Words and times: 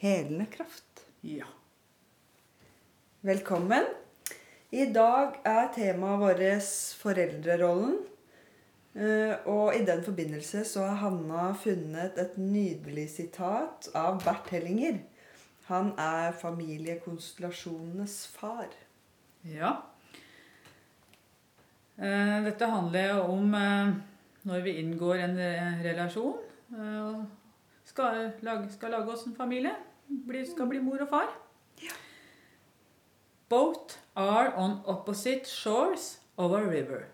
helende 0.00 0.46
kraft. 0.46 1.04
Ja. 1.20 1.44
Velkommen. 3.20 3.84
I 4.70 4.86
dag 4.94 5.34
er 5.44 5.66
temaet 5.74 6.20
vårt 6.22 6.68
foreldrerollen. 7.02 7.98
Eh, 8.94 9.34
Og 9.44 9.74
i 9.76 9.84
den 9.84 10.00
forbindelse 10.02 10.64
så 10.64 10.86
har 10.86 11.02
Hanna 11.02 11.50
funnet 11.54 12.16
et 12.18 12.38
nydelig 12.40 13.10
sitat 13.10 13.90
av 13.94 14.22
Bert 14.24 14.48
Hellinger. 14.48 15.02
Han 15.68 15.92
er 15.98 16.32
familiekonstellasjonenes 16.32 18.26
far. 18.26 18.72
Ja. 19.44 19.74
Eh, 21.98 22.40
Dette 22.48 22.72
handler 22.72 23.12
jo 23.12 23.20
om 23.36 23.54
eh, 23.54 23.92
når 24.48 24.64
vi 24.64 24.78
inngår 24.80 25.26
en 25.26 25.36
relasjon 25.84 26.40
og 26.72 27.26
skal 27.84 28.30
lage, 28.40 28.70
skal 28.72 28.96
lage 28.96 29.12
oss 29.12 29.26
en 29.26 29.36
familie. 29.36 29.76
Skal 30.46 30.66
bli 30.66 30.78
mor 30.78 30.98
og 31.00 31.08
far. 31.08 31.28
Both 33.48 33.98
are 34.16 34.52
on 34.54 34.80
opposite 34.86 35.46
shores 35.46 36.20
of 36.36 36.52
a 36.52 36.62
river. 36.62 37.06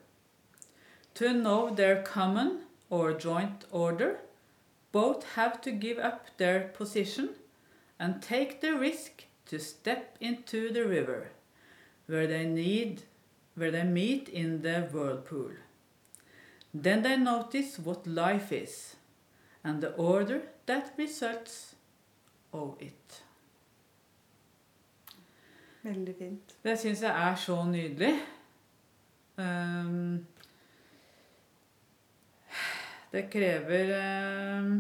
To 1.15 1.33
know 1.33 1.75
their 1.75 2.03
common 2.03 2.59
or 2.91 3.13
joint 3.13 3.65
order, 3.71 4.19
both 4.93 5.25
have 5.35 5.61
to 5.63 5.71
give 5.71 5.99
up 5.99 6.27
their 6.37 6.69
position 6.77 7.31
and 7.99 8.23
take 8.23 8.61
the 8.61 8.79
risk 8.79 9.27
to 9.47 9.59
step 9.59 10.17
into 10.21 10.73
the 10.73 10.85
river, 10.85 11.31
where 12.07 12.27
they 12.27 12.45
need 12.45 13.03
where 13.55 13.71
they 13.71 13.85
meet 13.85 14.29
in 14.29 14.63
the 14.63 14.89
whirlpool. 14.93 15.53
Then 16.75 17.03
they 17.03 17.17
notice 17.17 17.79
what 17.79 18.07
life 18.07 18.53
is 18.53 18.97
and 19.65 19.81
the 19.81 19.95
order 19.95 20.43
that 20.67 20.93
results 20.99 21.76
of 22.57 22.83
it. 22.83 23.23
Veldig 25.87 26.15
fint. 26.19 26.57
Det 26.65 26.79
syns 26.79 27.03
jeg 27.03 27.29
er 27.29 27.35
så 27.39 27.57
nydelig. 27.65 28.15
Um, 29.37 30.27
det 33.13 33.29
krever 33.31 33.93
um, 34.59 34.73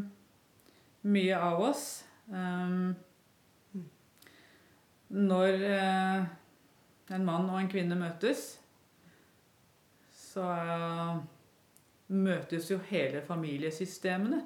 mye 1.02 1.36
av 1.38 1.62
oss. 1.68 1.84
Um, 2.26 2.96
når 5.08 5.62
uh, 5.62 6.24
en 7.14 7.28
mann 7.28 7.50
og 7.52 7.60
en 7.60 7.70
kvinne 7.70 7.98
møtes, 8.00 8.48
så 10.10 10.42
uh, 10.42 11.20
møtes 12.08 12.70
jo 12.70 12.80
hele 12.90 13.22
familiesystemene, 13.28 14.42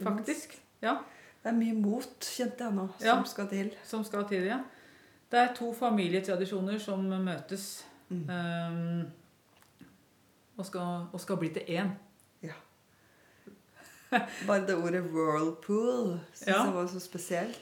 faktisk. 0.00 0.56
Ja. 0.82 0.96
Det 1.46 1.52
er 1.52 1.58
mye 1.60 1.74
mot, 1.78 2.26
kjente 2.26 2.64
jeg 2.66 2.74
nå, 2.74 2.88
som 2.98 3.06
Ja. 3.06 3.22
skal 3.30 3.46
til. 3.48 3.68
som 3.86 4.02
skal 4.04 4.24
til, 4.26 4.42
ja. 4.48 4.56
Det 5.30 5.38
er 5.38 5.52
to 5.54 5.68
familietradisjoner 5.74 6.78
som 6.82 7.04
møtes 7.06 7.84
Mm. 8.10 8.30
um, 8.30 9.06
og, 10.58 10.66
skal, 10.66 11.06
og 11.12 11.20
skal 11.20 11.36
bli 11.36 11.48
til 11.54 11.62
én. 11.68 11.90
Bare 14.46 14.66
det 14.66 14.74
ordet 14.76 15.02
'whirlpool' 15.04 16.18
syns 16.34 16.46
Ja. 16.46 16.64
jeg 16.64 16.74
var 16.74 16.86
så 16.86 17.00
spesielt. 17.00 17.60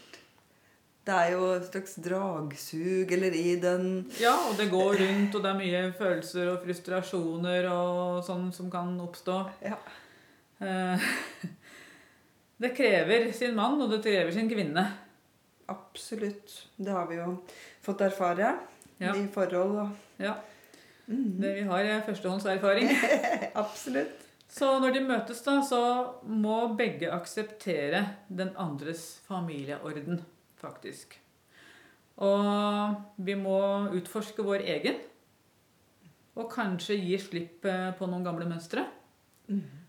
Det 1.07 1.15
er 1.15 1.31
jo 1.33 1.45
et 1.53 1.67
slags 1.73 1.95
dragsug, 2.05 3.13
eller 3.13 3.33
i 3.33 3.61
den 3.61 4.11
Ja, 4.21 4.33
og 4.51 4.57
det 4.59 4.71
går 4.71 4.95
rundt, 4.95 5.35
og 5.35 5.43
det 5.43 5.51
er 5.51 5.59
mye 5.59 5.93
følelser 5.99 6.49
og 6.49 6.65
frustrasjoner 6.67 7.69
og 7.71 8.25
sånn 8.25 8.53
som 8.53 8.71
kan 8.71 9.01
oppstå. 9.01 9.51
Ja. 9.63 9.75
Eh, 10.61 11.01
Det 12.61 12.71
krever 12.77 13.33
sin 13.35 13.55
mann, 13.57 13.81
og 13.83 13.91
det 13.91 14.03
krever 14.05 14.31
sin 14.33 14.49
kvinne. 14.51 14.85
Absolutt. 15.69 16.67
Det 16.77 16.93
har 16.93 17.07
vi 17.11 17.17
jo 17.19 17.39
fått 17.83 18.01
erfare 18.07 18.55
Ja. 19.01 19.15
i 19.15 19.27
forhold. 19.29 19.79
Og... 19.79 19.91
Ja, 20.23 20.35
Mhm. 21.07 21.41
det 21.41 21.55
vi 21.55 21.63
har 21.69 21.85
er 21.85 22.01
førstehåndserfaring. 22.07 22.89
Absolutt. 23.55 24.23
Så 24.49 24.79
når 24.81 24.93
de 24.95 25.01
møtes, 25.01 25.43
da, 25.45 25.59
så 25.61 25.81
må 26.25 26.75
begge 26.79 27.11
akseptere 27.13 28.05
den 28.31 28.53
andres 28.57 29.19
familieorden, 29.27 30.23
faktisk. 30.57 31.19
Og 32.17 32.95
vi 33.19 33.35
må 33.35 33.59
utforske 33.93 34.43
vår 34.47 34.63
egen. 34.65 34.97
Og 36.37 36.49
kanskje 36.53 36.97
gi 37.03 37.19
slipp 37.19 37.65
eh, 37.67 37.91
på 37.99 38.07
noen 38.09 38.25
gamle 38.25 38.47
mønstre. 38.49 38.87
Mhm. 39.49 39.81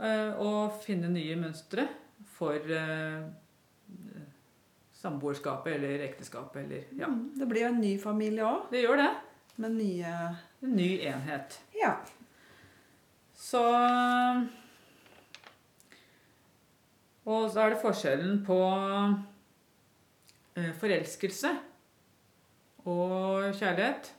Eh, 0.00 0.32
Og 0.40 0.72
finne 0.84 1.08
nye 1.12 1.36
mønstre 1.36 1.88
for 2.36 2.54
eh, 2.56 3.22
samboerskapet 4.92 5.74
eller 5.76 6.04
ekteskapet 6.08 6.64
eller 6.64 6.84
Ja. 6.98 7.06
Mhm. 7.08 7.32
Det 7.38 7.48
blir 7.48 7.60
jo 7.66 7.68
en 7.74 7.80
ny 7.80 7.98
familie 8.00 8.42
òg, 8.44 8.70
Det 8.70 8.82
gjør 8.84 8.96
det. 8.96 9.10
med 9.56 9.70
nye 9.72 10.36
En 10.62 10.76
ny 10.76 10.98
enhet. 11.06 11.58
Ja. 11.80 11.96
Så 13.34 13.60
Og 17.26 17.50
så 17.50 17.60
er 17.64 17.70
det 17.70 17.80
forskjellen 17.82 18.44
på 18.44 18.58
eh, 20.56 20.72
forelskelse 20.80 21.54
og 22.84 23.54
kjærlighet. 23.56 24.10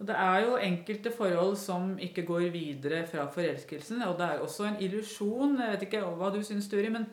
Og 0.00 0.06
det 0.08 0.16
er 0.16 0.38
jo 0.46 0.54
enkelte 0.56 1.10
forhold 1.12 1.58
som 1.60 1.90
ikke 2.00 2.22
går 2.24 2.46
videre 2.54 3.02
fra 3.06 3.26
forelskelsen. 3.34 4.00
Og 4.08 4.14
det 4.18 4.26
er 4.30 4.40
også 4.40 4.64
en 4.70 4.78
illusjon. 4.80 5.58
Jeg 5.60 5.74
vet 5.74 5.82
ikke 5.88 6.00
hva 6.16 6.30
du 6.32 6.40
syns, 6.46 6.70
Turi, 6.72 6.88
men 6.88 7.04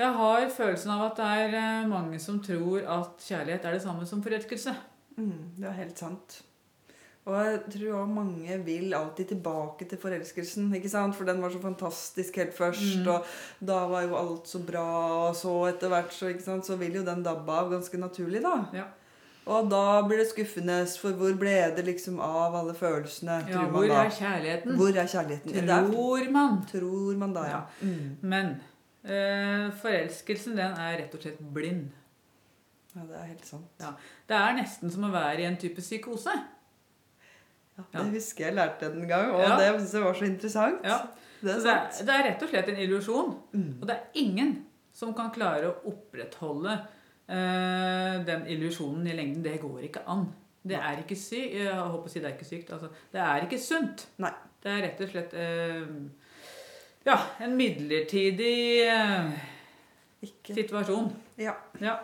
jeg 0.00 0.12
har 0.16 0.46
følelsen 0.52 0.92
av 0.94 1.06
at 1.10 1.16
det 1.20 1.30
er 1.46 1.56
eh, 1.62 1.88
mange 1.88 2.20
som 2.22 2.38
tror 2.44 2.84
at 2.88 3.24
kjærlighet 3.24 3.64
er 3.68 3.76
det 3.76 3.82
samme 3.84 4.06
som 4.08 4.22
forelskelse. 4.24 4.72
Mm, 5.16 5.32
det 5.60 5.68
er 5.68 5.76
helt 5.80 5.98
sant. 6.00 6.38
Og 7.28 7.34
jeg 7.36 7.58
tror 7.74 7.98
også 7.98 8.14
mange 8.16 8.56
vil 8.64 8.94
alltid 8.96 9.28
tilbake 9.34 9.84
til 9.88 9.98
forelskelsen. 10.00 10.70
ikke 10.76 10.88
sant? 10.88 11.16
For 11.16 11.28
den 11.28 11.42
var 11.44 11.52
så 11.52 11.60
fantastisk 11.60 12.36
helt 12.40 12.54
først, 12.56 13.00
Mm. 13.04 13.08
og 13.12 13.66
da 13.66 13.80
var 13.88 14.02
jo 14.06 14.16
alt 14.16 14.48
så 14.48 14.58
bra. 14.66 14.86
Og 15.28 15.36
så 15.36 15.52
etter 15.68 15.88
hvert 15.92 16.12
så, 16.12 16.32
så 16.64 16.76
vil 16.80 16.94
jo 17.00 17.04
den 17.04 17.22
dabbe 17.22 17.52
av 17.52 17.70
ganske 17.70 17.96
naturlig, 18.00 18.40
da. 18.42 18.54
Ja. 18.72 18.86
Og 19.48 19.70
da 19.70 20.02
blir 20.06 20.20
det 20.20 20.28
skuffende, 20.30 20.82
for 21.00 21.16
hvor 21.18 21.32
ble 21.40 21.54
det 21.76 21.84
liksom 21.86 22.20
av 22.22 22.54
alle 22.58 22.74
følelsene? 22.76 23.40
Ja, 23.48 23.64
hvor 23.72 23.88
er 23.88 24.10
kjærligheten? 24.12 24.76
Hvor 24.78 24.92
er 24.92 25.08
kjærligheten? 25.08 25.70
Tror 25.90 26.30
man. 26.34 26.60
tror 26.70 27.16
man 27.18 27.32
da, 27.34 27.46
ja. 27.48 27.62
Ja. 27.80 27.88
Mm. 27.88 28.16
Men 28.20 28.52
øh, 29.04 29.72
forelskelsen, 29.80 30.58
den 30.60 30.76
er 30.76 30.98
rett 31.00 31.16
og 31.16 31.24
slett 31.24 31.40
blind. 31.54 31.88
Ja, 32.94 33.00
det 33.06 33.16
er 33.16 33.26
helt 33.30 33.46
sant. 33.46 33.68
Ja. 33.80 33.94
Det 34.28 34.36
er 34.36 34.56
nesten 34.58 34.92
som 34.92 35.06
å 35.08 35.12
være 35.14 35.44
i 35.44 35.48
en 35.48 35.58
type 35.60 35.82
psykose. 35.82 36.34
Ja, 37.80 37.84
det 38.02 38.10
husker 38.12 38.48
jeg 38.48 38.58
lærte 38.58 38.90
en 38.90 39.08
gang, 39.08 39.30
og 39.32 39.40
det 39.56 39.68
synes 39.78 39.94
jeg 39.94 40.04
var 40.04 40.16
så 40.18 40.26
interessant. 40.28 40.80
Ja. 40.84 40.98
Det 41.40 41.54
er 41.54 41.60
det 41.64 41.72
er, 41.72 41.84
det 42.04 42.14
er 42.14 42.26
rett 42.26 42.42
og 42.44 42.50
slett 42.52 42.68
en 42.68 42.80
illusjon. 42.84 43.30
Mm. 43.56 43.70
Og 43.80 43.86
det 43.88 43.96
er 43.96 44.18
ingen 44.20 44.50
som 44.92 45.14
kan 45.16 45.30
klare 45.32 45.70
å 45.70 45.78
opprettholde 45.88 46.74
den 47.30 48.46
illusjonen 48.50 49.06
i 49.06 49.12
lengden. 49.14 49.42
Det 49.44 49.60
går 49.62 49.84
ikke 49.86 50.02
an. 50.10 50.24
Det 50.66 50.76
er 50.76 50.98
ikke 51.00 51.16
sykt. 51.16 51.54
Jeg 51.56 51.72
håper 51.78 52.08
å 52.08 52.12
si 52.12 52.20
det 52.20 52.28
er 52.30 52.34
ikke 52.36 52.48
sykt. 52.48 52.72
Altså, 52.76 52.88
det 53.14 53.20
er 53.24 53.46
ikke 53.46 53.58
sunt. 53.62 54.06
Nei. 54.20 54.32
Det 54.60 54.68
er 54.74 54.82
rett 54.84 54.98
og 55.00 55.08
slett 55.08 55.30
eh, 55.40 55.86
ja, 57.06 57.14
en 57.40 57.54
midlertidig 57.56 58.82
eh, 58.84 59.30
Ikke 60.26 60.52
situasjon. 60.58 61.06
Ja. 61.40 61.54
Ja. 61.80 61.94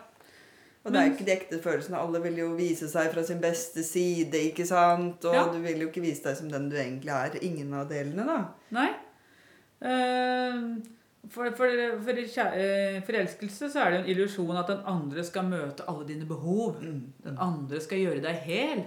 Og 0.87 0.93
det 0.94 1.00
er 1.00 1.08
jo 1.08 1.12
ikke 1.17 1.26
de 1.26 1.34
ekte 1.34 1.58
følelsene. 1.61 1.99
Alle 2.00 2.23
vil 2.25 2.38
jo 2.38 2.46
vise 2.56 2.87
seg 2.88 3.11
fra 3.12 3.25
sin 3.26 3.43
beste 3.43 3.82
side, 3.84 4.38
ikke 4.52 4.64
sant? 4.64 5.25
Og 5.26 5.34
Ja. 5.34 5.43
du 5.52 5.58
vil 5.61 5.82
jo 5.82 5.88
ikke 5.90 6.00
vise 6.06 6.23
deg 6.25 6.37
som 6.38 6.49
den 6.49 6.70
du 6.70 6.76
egentlig 6.78 7.11
er. 7.12 7.37
Ingen 7.43 7.75
av 7.75 7.90
delene, 7.90 8.25
da. 8.25 8.38
Nei. 8.78 8.88
Eh, 9.82 10.61
For, 11.32 11.50
for, 11.58 11.73
for 12.05 12.19
i 12.20 12.25
eh, 12.26 13.00
forelskelse 13.06 13.70
så 13.73 13.81
er 13.82 13.90
det 13.90 13.99
en 14.05 14.11
illusjon 14.12 14.56
at 14.61 14.69
den 14.70 14.84
andre 14.87 15.25
skal 15.26 15.49
møte 15.49 15.87
alle 15.90 16.05
dine 16.06 16.26
behov. 16.28 16.76
Mm. 16.82 17.00
Den 17.25 17.38
andre 17.43 17.81
skal 17.82 17.99
gjøre 18.05 18.23
deg 18.23 18.37
hel. 18.46 18.84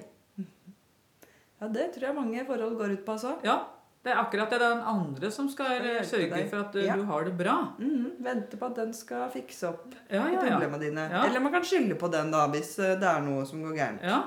Ja, 1.59 1.67
det 1.67 1.89
tror 1.95 2.05
jeg 2.07 2.15
mange 2.15 2.45
forhold 2.47 2.77
går 2.79 2.93
ut 2.95 3.03
på, 3.03 3.17
altså. 3.17 3.33
Ja, 3.43 3.57
det 4.05 4.13
er 4.13 4.21
akkurat 4.21 4.47
det. 4.53 4.59
Det 4.61 4.67
er 4.69 4.75
den 4.77 4.85
andre 4.93 5.31
som 5.35 5.49
skal 5.51 5.73
Skal 5.81 5.89
eh, 5.97 6.05
sørge 6.07 6.29
deg. 6.31 6.45
for 6.49 6.61
at 6.63 6.71
du, 6.77 6.79
Ja. 6.85 6.95
du 6.95 7.03
har 7.09 7.25
det 7.27 7.33
bra. 7.37 7.55
Mm, 7.79 8.13
Vente 8.23 8.55
på 8.61 8.69
at 8.69 8.75
den 8.79 8.93
skal 8.95 9.25
fikse 9.33 9.67
opp 9.73 9.95
Ja, 10.09 10.21
ja, 10.31 10.39
problemene 10.39 10.79
dine. 10.85 11.09
Eller 11.25 11.39
man 11.43 11.51
kan 11.51 11.63
skylde 11.67 11.97
på 11.99 12.07
den 12.13 12.31
da, 12.31 12.45
hvis 12.53 12.77
eh, 12.79 12.95
det 13.01 13.09
er 13.09 13.19
noe 13.25 13.43
som 13.45 13.61
går 13.65 13.75
gærent. 13.75 14.03
ja. 14.07 14.21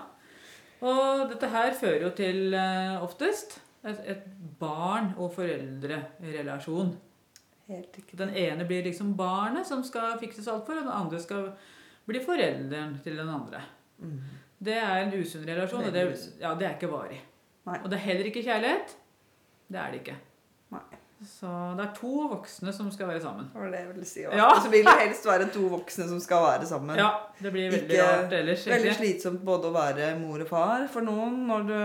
Og 0.82 1.28
dette 1.30 1.46
her 1.46 1.70
fører 1.78 2.02
jo 2.02 2.10
til 2.10 2.52
eh, 2.58 2.96
oftest 3.04 3.60
et, 3.86 4.00
et 4.04 4.22
barn- 4.58 5.12
og 5.16 5.32
foreldrerelasjon. 5.36 6.92
Helt 7.68 7.96
riktig. 7.96 8.18
Den 8.18 8.32
ene 8.36 8.64
blir 8.68 8.82
liksom 8.84 9.14
barnet 9.16 9.66
som 9.68 9.82
skal 9.86 10.16
fikses 10.20 10.48
alt 10.50 10.66
for, 10.66 10.74
og 10.78 10.86
den 10.86 10.92
andre 10.92 11.20
skal 11.22 11.52
bli 12.08 12.20
forelderen 12.24 12.96
til 13.04 13.16
den 13.16 13.28
andre. 13.30 13.62
Mm. 14.02 14.18
Det 14.62 14.74
er 14.78 15.04
en 15.04 15.14
usunn 15.14 15.46
relasjon, 15.46 15.84
og 15.84 15.94
det, 15.94 16.02
ja, 16.40 16.54
det 16.58 16.66
er 16.66 16.74
ikke 16.76 16.90
varig. 16.90 17.20
Nei. 17.66 17.78
Og 17.84 17.90
det 17.90 17.98
er 17.98 18.04
heller 18.08 18.28
ikke 18.30 18.42
kjærlighet. 18.42 18.96
Det 19.72 19.78
er 19.80 19.94
det 19.94 20.02
ikke. 20.02 20.16
Nei. 20.74 20.82
Så 21.22 21.46
det 21.78 21.84
er 21.84 21.92
to 21.94 22.10
voksne 22.32 22.72
som 22.74 22.88
skal 22.90 23.06
være 23.12 23.20
sammen. 23.22 23.46
Var 23.54 23.68
det 23.70 23.82
ville 23.92 24.06
si. 24.06 24.24
også. 24.26 24.38
Ja. 24.40 24.48
Så 24.64 24.70
vil 24.72 24.82
det 24.86 24.94
helst 24.98 25.26
være 25.28 25.46
to 25.54 25.68
voksne 25.70 26.06
som 26.10 26.18
skal 26.22 26.42
være 26.48 26.66
sammen. 26.66 26.98
Ja, 26.98 27.10
det 27.38 27.52
blir 27.54 27.70
veldig 27.70 27.94
Ikke 27.94 28.08
rart 28.08 28.34
ellers. 28.40 28.64
Veldig 28.66 28.94
slitsomt 28.96 29.44
både 29.46 29.70
å 29.70 29.74
være 29.76 30.08
mor 30.18 30.42
og 30.42 30.50
far 30.50 30.88
for 30.90 31.06
noen 31.06 31.44
når 31.46 31.68
du 31.68 31.76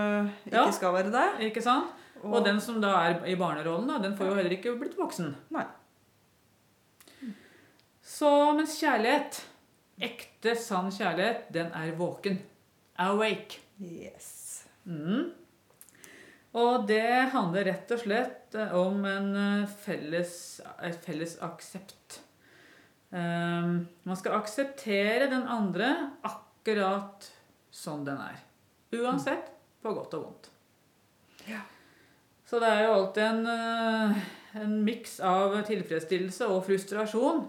ikke 0.50 0.58
Ja. 0.58 0.66
skal 0.74 0.96
være 0.98 1.14
det. 1.14 1.28
Ikke 1.52 1.62
sant? 1.62 1.94
Og 2.26 2.46
den 2.46 2.62
som 2.64 2.80
da 2.82 2.94
er 3.06 3.20
i 3.30 3.36
barnerollen, 3.40 3.90
da, 3.90 4.00
den 4.04 4.16
får 4.18 4.32
jo 4.32 4.38
heller 4.40 4.56
ikke 4.58 4.76
blitt 4.80 4.98
voksen. 4.98 5.34
Nei. 5.56 5.66
Så 8.08 8.30
mens 8.58 8.78
kjærlighet, 8.80 9.42
ekte 10.02 10.56
sann 10.58 10.90
kjærlighet, 10.94 11.50
den 11.54 11.74
er 11.76 11.92
våken. 12.00 12.40
Awake. 13.04 13.60
Yes. 13.78 14.66
Mm. 14.88 15.34
Og 16.58 16.88
det 16.90 17.30
handler 17.34 17.68
rett 17.68 17.92
og 17.94 18.02
slett 18.02 18.56
eh, 18.58 18.74
om 18.74 19.04
en 19.06 19.28
eh, 19.38 19.76
felles, 19.84 20.32
et 20.82 20.98
felles 21.06 21.36
aksept. 21.46 22.22
Um, 23.08 23.86
man 24.04 24.18
skal 24.20 24.36
akseptere 24.36 25.30
den 25.32 25.46
andre 25.48 25.94
akkurat 26.28 27.30
som 27.72 28.04
den 28.08 28.20
er. 28.20 28.42
Uansett, 28.98 29.52
på 29.84 29.94
godt 29.96 30.18
og 30.18 30.26
vondt. 30.26 30.50
Ja. 31.48 31.62
Så 32.48 32.62
det 32.64 32.68
er 32.72 32.86
jo 32.86 32.96
alltid 32.96 33.24
en, 33.26 33.48
eh, 33.52 34.20
en 34.62 34.76
miks 34.88 35.20
av 35.20 35.58
tilfredsstillelse 35.68 36.48
og 36.48 36.64
frustrasjon 36.68 37.44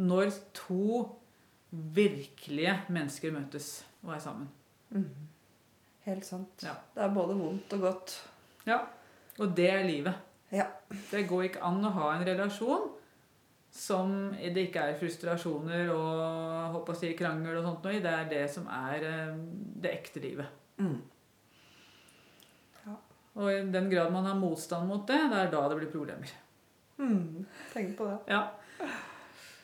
når 0.00 0.32
to 0.56 1.04
virkelige 1.70 2.74
mennesker 2.90 3.34
møtes 3.34 3.84
og 4.02 4.16
er 4.16 4.22
sammen. 4.24 4.48
Mm. 4.90 5.28
Helt 6.08 6.26
sant. 6.26 6.64
Ja. 6.64 6.74
Det 6.94 7.04
er 7.04 7.14
både 7.14 7.36
vondt 7.38 7.76
og 7.76 7.84
godt. 7.86 8.16
Ja, 8.66 8.80
og 9.38 9.54
det 9.56 9.68
er 9.70 9.86
livet. 9.86 10.14
Ja. 10.50 10.66
Det 11.10 11.28
går 11.28 11.46
ikke 11.46 11.62
an 11.62 11.84
å 11.86 11.92
ha 11.94 12.14
en 12.16 12.26
relasjon 12.26 12.88
som 13.70 14.32
det 14.34 14.66
ikke 14.66 14.82
er 14.90 14.98
frustrasjoner 14.98 15.92
og 15.94 16.74
håper 16.74 16.96
å 16.96 16.98
si, 16.98 17.12
krangel 17.14 17.60
og 17.60 17.66
sånt 17.68 17.86
noe 17.86 17.94
i. 17.94 18.02
Det 18.02 18.10
er 18.10 18.30
det 18.32 18.44
som 18.50 18.66
er 18.66 19.06
eh, 19.06 19.36
det 19.84 19.92
ekte 20.00 20.22
livet. 20.24 20.50
Mm. 20.82 20.98
Og 23.38 23.50
i 23.52 23.60
den 23.70 23.90
grad 23.90 24.10
man 24.12 24.26
har 24.26 24.38
motstand 24.38 24.88
mot 24.88 25.06
det, 25.06 25.20
det 25.30 25.38
er 25.38 25.52
da 25.52 25.62
det 25.70 25.78
blir 25.78 25.92
problemer. 25.92 26.32
Mm. 26.98 27.44
Tenk 27.72 27.94
på 27.98 28.08
det. 28.08 28.18
Ja. 28.28 28.42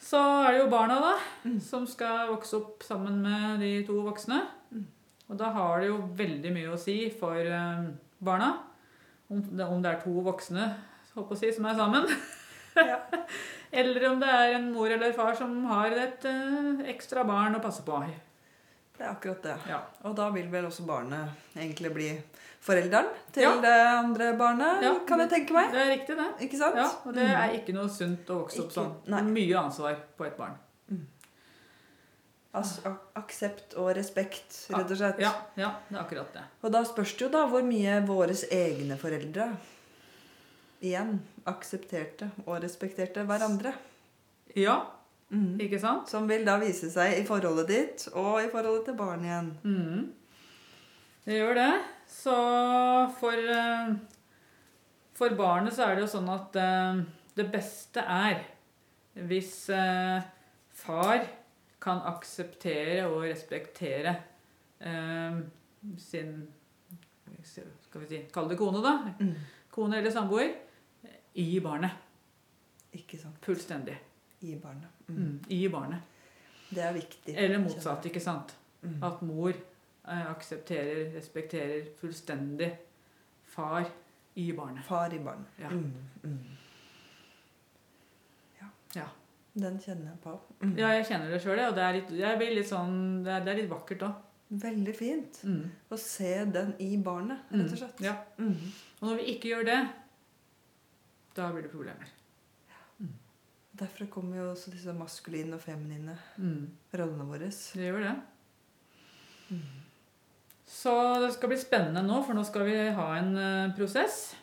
Så 0.06 0.20
er 0.46 0.52
det 0.54 0.60
jo 0.60 0.70
barna, 0.70 1.00
da, 1.02 1.14
Mm. 1.44 1.60
som 1.60 1.86
skal 1.86 2.28
vokse 2.30 2.56
opp 2.56 2.82
sammen 2.86 3.22
med 3.22 3.60
de 3.60 3.84
to 3.86 4.00
voksne. 4.06 4.38
Mm. 4.70 4.86
Og 5.30 5.36
da 5.38 5.50
har 5.50 5.80
det 5.80 5.88
jo 5.88 5.98
veldig 6.14 6.52
mye 6.54 6.72
å 6.72 6.78
si 6.78 7.10
for 7.10 7.34
eh, 7.34 7.88
barna. 8.22 8.52
Om 9.28 9.42
det, 9.82 9.90
er 9.90 10.00
to 10.04 10.20
voksne 10.22 10.76
si, 11.34 11.52
som 11.52 11.66
er 11.66 11.74
sammen. 11.74 12.06
Ja. 12.76 13.00
Eller 13.72 14.10
om 14.10 14.20
det 14.20 14.28
er 14.30 14.54
en 14.54 14.70
mor 14.72 14.86
eller 14.88 15.12
far 15.12 15.34
som 15.34 15.64
har 15.66 15.90
et 15.90 16.24
eh, 16.24 16.84
ekstra 16.92 17.24
barn 17.26 17.56
å 17.56 17.62
passe 17.64 17.82
på. 17.82 17.98
Det 18.96 19.04
er 19.04 19.10
akkurat 19.10 19.42
det. 19.42 19.56
Ja. 19.68 19.80
Og 20.08 20.14
da 20.16 20.30
vil 20.32 20.46
vel 20.50 20.64
også 20.64 20.86
barnet 20.86 21.28
egentlig 21.56 21.90
bli 21.94 22.22
forelderen 22.64 23.08
til 23.32 23.42
Ja. 23.42 23.54
det 23.60 23.74
andre 23.86 24.30
barnet, 24.38 24.82
Ja. 24.82 24.94
kan 25.06 25.18
jeg 25.20 25.30
tenke 25.30 25.52
meg. 25.52 25.70
Det 25.72 25.80
er 25.80 25.90
riktig, 25.96 26.16
det. 26.16 26.28
Ikke 26.48 26.58
sant? 26.58 26.76
Ja, 26.76 26.88
og 27.04 27.14
det 27.14 27.22
Mm. 27.28 27.36
er 27.36 27.58
ikke 27.60 27.74
noe 27.74 27.88
sunt 27.88 28.26
å 28.26 28.40
vokse 28.44 28.60
opp 28.64 28.72
sånn. 28.72 28.94
Mye 29.32 29.54
ansvar 29.58 29.96
på 30.16 30.26
et 30.26 30.36
barn. 30.38 30.56
Altså 32.56 32.96
aksept 33.14 33.74
og 33.76 33.90
respekt, 33.98 34.62
rett 34.72 34.90
og 34.90 34.96
slett. 34.96 35.18
Ja, 35.20 35.32
ja, 35.60 35.74
det 35.90 35.98
er 35.98 36.02
akkurat 36.02 36.32
det. 36.32 36.42
Og 36.64 36.72
da 36.72 36.80
spørs 36.84 37.12
det 37.12 37.20
jo 37.20 37.28
da 37.28 37.46
hvor 37.46 37.62
mye 37.62 37.98
våres 38.06 38.44
egne 38.50 38.96
foreldre 38.96 39.50
igjen 40.82 41.18
aksepterte 41.46 42.30
og 42.46 42.62
respekterte 42.62 43.26
hverandre. 43.28 43.74
Ja, 44.56 44.78
Mhm. 45.30 45.58
ikke 45.60 45.80
sant? 45.82 46.08
Som 46.08 46.28
vil 46.30 46.44
da 46.46 46.58
vise 46.62 46.90
seg 46.92 47.18
i 47.18 47.24
forholdet 47.26 47.68
ditt 47.70 48.04
og 48.14 48.38
i 48.44 48.50
forholdet 48.52 48.84
til 48.86 48.98
barn 48.98 49.24
igjen. 49.26 49.48
Mm. 49.64 50.12
Det 51.26 51.34
gjør 51.40 51.54
det. 51.58 51.72
Så 52.06 52.34
for, 53.18 53.34
eh, 53.34 53.94
for 55.18 55.34
barnet 55.34 55.74
så 55.74 55.88
er 55.88 55.96
det 55.96 56.04
jo 56.04 56.12
sånn 56.12 56.30
at 56.30 56.56
eh, 56.62 57.00
det 57.34 57.48
beste 57.50 58.04
er 58.06 58.44
hvis 59.26 59.68
eh, 59.74 60.22
far 60.70 61.26
kan 61.82 62.02
akseptere 62.06 63.06
og 63.08 63.24
respektere 63.26 64.16
sin 65.98 66.32
Skal 67.46 68.02
vi 68.02 68.06
si 68.10 68.18
Kall 68.32 68.48
det 68.50 68.58
kone, 68.58 68.82
da. 68.84 69.14
Mm. 69.20 69.32
Kone 69.72 69.98
eller 69.98 70.12
samboer. 70.12 70.50
I 71.36 71.60
barnet. 71.64 71.90
Ikke 72.92 73.18
sant. 73.20 73.38
Fullstendig. 73.44 73.96
I 74.42 74.54
barnet. 74.62 74.90
Mm. 75.08 75.16
Mm. 75.16 75.38
I 75.48 75.68
barnet. 75.68 76.00
Det 76.70 76.82
er 76.82 76.92
viktig. 76.92 77.34
Eller 77.36 77.58
motsatt, 77.62 78.04
ikke 78.06 78.20
sant? 78.20 78.56
Mm. 78.82 78.98
At 79.06 79.22
mor 79.22 79.50
eh, 79.52 80.26
aksepterer, 80.30 81.12
respekterer 81.14 81.86
fullstendig 82.00 82.72
far 83.44 83.86
i 84.36 84.50
barnet. 84.52 84.84
Far 84.84 85.14
i 85.14 85.18
barnet. 85.18 85.46
Ja. 85.62 85.68
Mm. 85.70 85.92
Mm. 86.22 86.38
Ja. 88.60 88.68
Ja. 88.94 89.06
Den 89.56 89.78
kjenner 89.80 90.10
jeg 90.10 90.20
på. 90.24 90.34
Mm. 90.60 90.74
Ja, 90.78 90.90
jeg 90.98 91.06
kjenner 91.08 91.30
det 91.32 91.40
sjøl, 91.44 91.62
og 91.64 91.76
det 91.78 91.84
er 91.86 91.96
litt, 91.96 92.10
litt 92.58 92.68
sånn, 92.68 92.98
det 93.24 93.32
er, 93.38 93.44
det 93.46 93.52
er 93.54 93.60
litt 93.62 93.70
vakkert 93.72 94.02
òg. 94.08 94.22
Veldig 94.62 94.92
fint 94.94 95.40
Mm. 95.42 95.70
å 95.90 95.96
se 95.98 96.44
den 96.54 96.74
i 96.78 96.92
barnet, 97.02 97.48
rett 97.50 97.72
og 97.72 97.78
slett. 97.80 98.02
Ja. 98.04 98.12
Mm. 98.38 98.52
Og 99.00 99.08
når 99.08 99.16
vi 99.18 99.24
ikke 99.32 99.48
gjør 99.54 99.64
det, 99.66 99.78
da 101.34 101.48
blir 101.52 101.62
det 101.66 101.72
problemer. 101.72 102.12
Derfor 103.76 104.08
kommer 104.08 104.38
jo 104.38 104.50
også 104.52 104.70
disse 104.72 104.92
maskuline 104.96 105.54
og 105.56 105.60
feminine 105.60 106.16
Mm. 106.38 106.70
rollene 106.94 107.26
våre. 107.28 107.50
Det 107.50 107.84
gjør 107.84 108.00
det. 108.00 108.14
Mm. 109.50 109.62
Så 110.66 110.92
det 111.22 111.32
skal 111.34 111.48
bli 111.52 111.58
spennende 111.60 112.02
nå, 112.02 112.22
for 112.26 112.34
nå 112.34 112.42
skal 112.44 112.64
vi 112.66 112.76
ha 112.96 113.06
en 113.18 113.36
uh, 113.36 113.74
prosess 113.76 114.34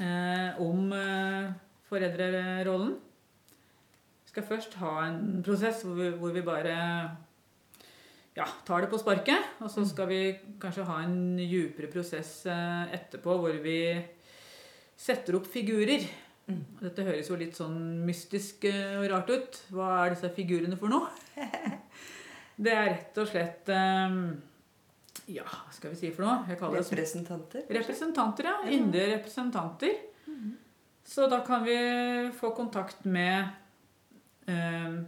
eh, 0.00 0.58
om 0.58 0.90
uh, 0.90 1.52
foreldrerollen. 1.88 2.96
Vi 4.24 4.32
skal 4.32 4.48
først 4.48 4.74
ha 4.80 5.06
en 5.06 5.42
prosess 5.46 5.84
hvor 5.84 5.94
vi, 5.94 6.08
hvor 6.18 6.34
vi 6.34 6.42
bare 6.42 6.74
ja, 8.34 8.46
tar 8.66 8.82
det 8.82 8.90
på 8.90 8.98
sparket. 8.98 9.52
Og 9.62 9.70
så 9.70 9.84
skal 9.86 10.10
vi 10.10 10.20
kanskje 10.60 10.88
ha 10.88 10.98
en 11.04 11.38
djupere 11.38 11.92
prosess 11.92 12.40
uh, 12.50 12.90
etterpå 12.90 13.38
hvor 13.38 13.62
vi 13.62 13.78
setter 14.96 15.38
opp 15.38 15.46
figurer. 15.46 16.02
Mm. 16.44 16.64
Dette 16.82 17.04
høres 17.06 17.28
jo 17.30 17.36
litt 17.40 17.56
sånn 17.56 17.76
mystisk 18.04 18.66
eh, 18.68 18.98
og 19.00 19.06
rart 19.12 19.30
ut. 19.32 19.60
Hva 19.72 19.90
er 20.02 20.12
disse 20.12 20.28
figurene 20.36 20.76
for 20.80 20.92
noe? 20.92 21.08
Det 22.54 22.70
er 22.70 22.90
rett 22.92 23.16
og 23.18 23.26
slett 23.26 23.70
eh, 23.74 24.18
Ja, 25.34 25.46
hva 25.48 25.72
skal 25.74 25.94
vi 25.94 25.98
si 25.98 26.10
for 26.14 26.26
noe? 26.26 26.42
Jeg 26.46 26.60
det 26.60 26.82
som 26.84 26.98
Representanter. 26.98 27.64
representanter, 27.78 28.50
ja. 28.50 28.58
Indre 28.76 29.06
representanter. 29.16 29.96
Så 31.04 31.26
da 31.28 31.40
kan 31.44 31.64
vi 31.64 31.74
få 32.36 32.52
kontakt 32.56 33.04
med 33.04 33.48
eh, 34.48 35.00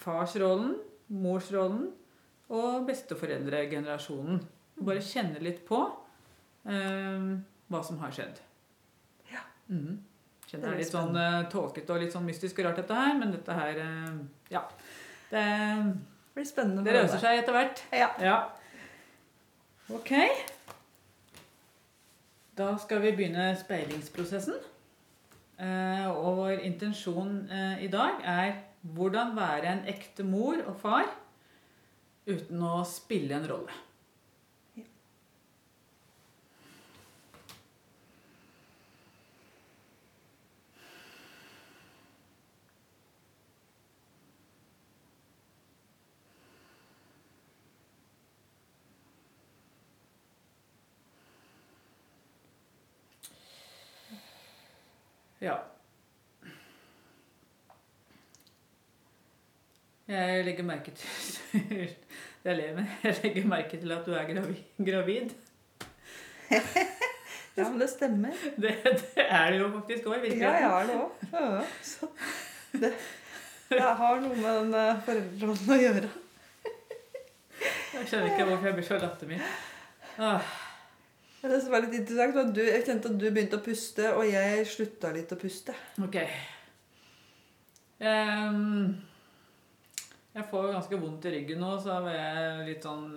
farsrollen, 0.00 0.76
morsrollen 1.08 1.88
og 2.48 2.86
besteforeldregenerasjonen. 2.88 4.38
Og 4.78 4.84
Bare 4.86 5.02
kjenne 5.04 5.42
litt 5.42 5.64
på 5.68 5.80
eh, 6.68 7.26
hva 7.68 7.82
som 7.84 7.98
har 8.04 8.14
skjedd. 8.14 8.44
Ja. 9.32 9.42
Mm 9.72 9.88
Kjenner 9.88 10.07
Det 10.50 10.64
er 10.64 10.78
litt 10.80 10.92
sånn 10.92 11.16
uh, 11.16 11.42
tåkete 11.52 11.92
og 11.92 12.00
litt 12.00 12.14
sånn 12.14 12.24
mystisk 12.24 12.60
og 12.62 12.68
rart, 12.68 12.78
dette 12.80 12.96
her. 12.96 13.16
Men 13.20 13.34
dette 13.34 13.56
her 13.58 13.80
uh, 13.84 14.14
Ja. 14.52 14.62
Det, 15.28 15.42
Det 15.42 16.38
blir 16.38 16.48
spennende. 16.48 16.84
det 16.86 16.94
løser 16.96 17.20
seg 17.20 17.42
etter 17.42 17.56
hvert. 17.56 17.82
Ja. 17.92 18.08
Ja. 18.22 18.38
Ok. 19.92 20.14
Da 22.58 22.72
skal 22.80 23.02
vi 23.04 23.12
begynne 23.18 23.50
speilingsprosessen. 23.60 24.56
Uh, 25.58 26.06
og 26.14 26.36
vår 26.38 26.64
intensjon 26.66 27.42
uh, 27.50 27.76
i 27.82 27.90
dag 27.90 28.22
er 28.22 28.52
hvordan 28.94 29.34
være 29.36 29.72
en 29.72 29.84
ekte 29.90 30.24
mor 30.24 30.60
og 30.64 30.76
far 30.80 31.08
uten 32.28 32.62
å 32.62 32.84
spille 32.86 33.34
en 33.34 33.48
rolle. 33.50 33.74
Ja. 55.48 55.56
Jeg 60.08 60.44
legger 60.46 60.64
merke 60.64 60.92
til 60.96 61.88
Jeg 62.44 62.56
ler, 62.56 62.74
men 62.78 62.86
jeg 63.04 63.16
legger 63.22 63.48
merke 63.50 63.80
til 63.80 63.92
at 63.92 64.06
du 64.06 64.14
er 64.16 64.24
gravid. 64.30 64.62
gravid. 64.78 65.34
Ja, 67.58 67.64
men 67.68 67.80
det 67.80 67.88
stemmer. 67.90 68.30
Det, 68.62 68.70
det 68.84 69.24
er 69.24 69.50
det 69.50 69.56
jo 69.58 69.68
faktisk 69.72 70.04
òg, 70.06 70.26
Ja, 70.30 70.52
jeg 70.54 70.68
er 70.68 70.86
det 70.86 70.94
òg. 70.94 71.10
Ja, 71.32 71.62
så 71.82 72.06
det, 72.78 72.92
det 73.72 73.80
har 73.82 74.20
noe 74.22 74.36
med 74.38 74.60
den 74.60 74.76
eh, 74.78 75.00
foreldrerollen 75.08 75.72
å 75.74 75.78
gjøre. 75.82 76.12
Jeg 77.96 78.06
skjønner 78.12 78.30
ikke 78.30 78.46
hvorfor 78.52 78.70
jeg 78.70 78.76
blir 78.78 78.86
så 78.86 79.00
lattermild. 79.02 79.42
Det 81.48 81.58
som 81.64 81.72
var 81.72 81.84
litt 81.84 81.96
interessant, 81.96 82.34
var 82.36 82.46
at 82.48 82.54
du, 82.56 82.62
jeg 82.66 82.84
kjente 82.84 83.08
at 83.08 83.18
du 83.20 83.26
begynte 83.30 83.56
å 83.56 83.64
puste, 83.64 84.08
og 84.12 84.24
jeg 84.28 84.66
slutta 84.68 85.12
litt 85.14 85.30
å 85.32 85.38
puste. 85.40 85.74
ok. 86.04 86.18
Um, 87.98 88.94
jeg 90.36 90.44
får 90.50 90.68
ganske 90.70 90.98
vondt 91.00 91.24
i 91.26 91.32
ryggen 91.34 91.58
nå, 91.62 91.72
så 91.82 91.96
er 91.98 92.12
jeg 92.14 92.66
litt 92.68 92.84
sånn 92.86 93.08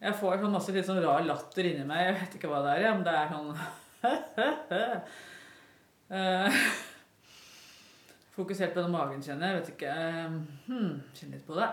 Jeg 0.00 0.16
får 0.16 0.38
sånn 0.40 0.54
masse 0.54 0.72
litt 0.72 0.88
sånn 0.88 1.02
rar 1.04 1.26
latter 1.26 1.68
inni 1.68 1.84
meg. 1.86 2.06
Jeg 2.06 2.14
vet 2.20 2.38
ikke 2.38 2.50
hva 2.50 2.62
det 2.64 2.72
er, 2.78 2.88
men 2.88 3.04
det 3.06 3.14
er 3.18 3.28
sånn 3.34 3.50
uh, 6.16 6.62
Fokusert 8.32 8.72
på 8.72 8.80
den 8.80 8.94
magen, 8.94 9.20
kjenner 9.22 9.52
jeg. 9.52 9.58
Vet 9.60 9.70
ikke 9.74 9.92
ehm, 9.92 10.40
hmm, 10.70 10.94
kjenner 11.12 11.36
litt 11.36 11.46
på 11.46 11.58
det. 11.58 11.68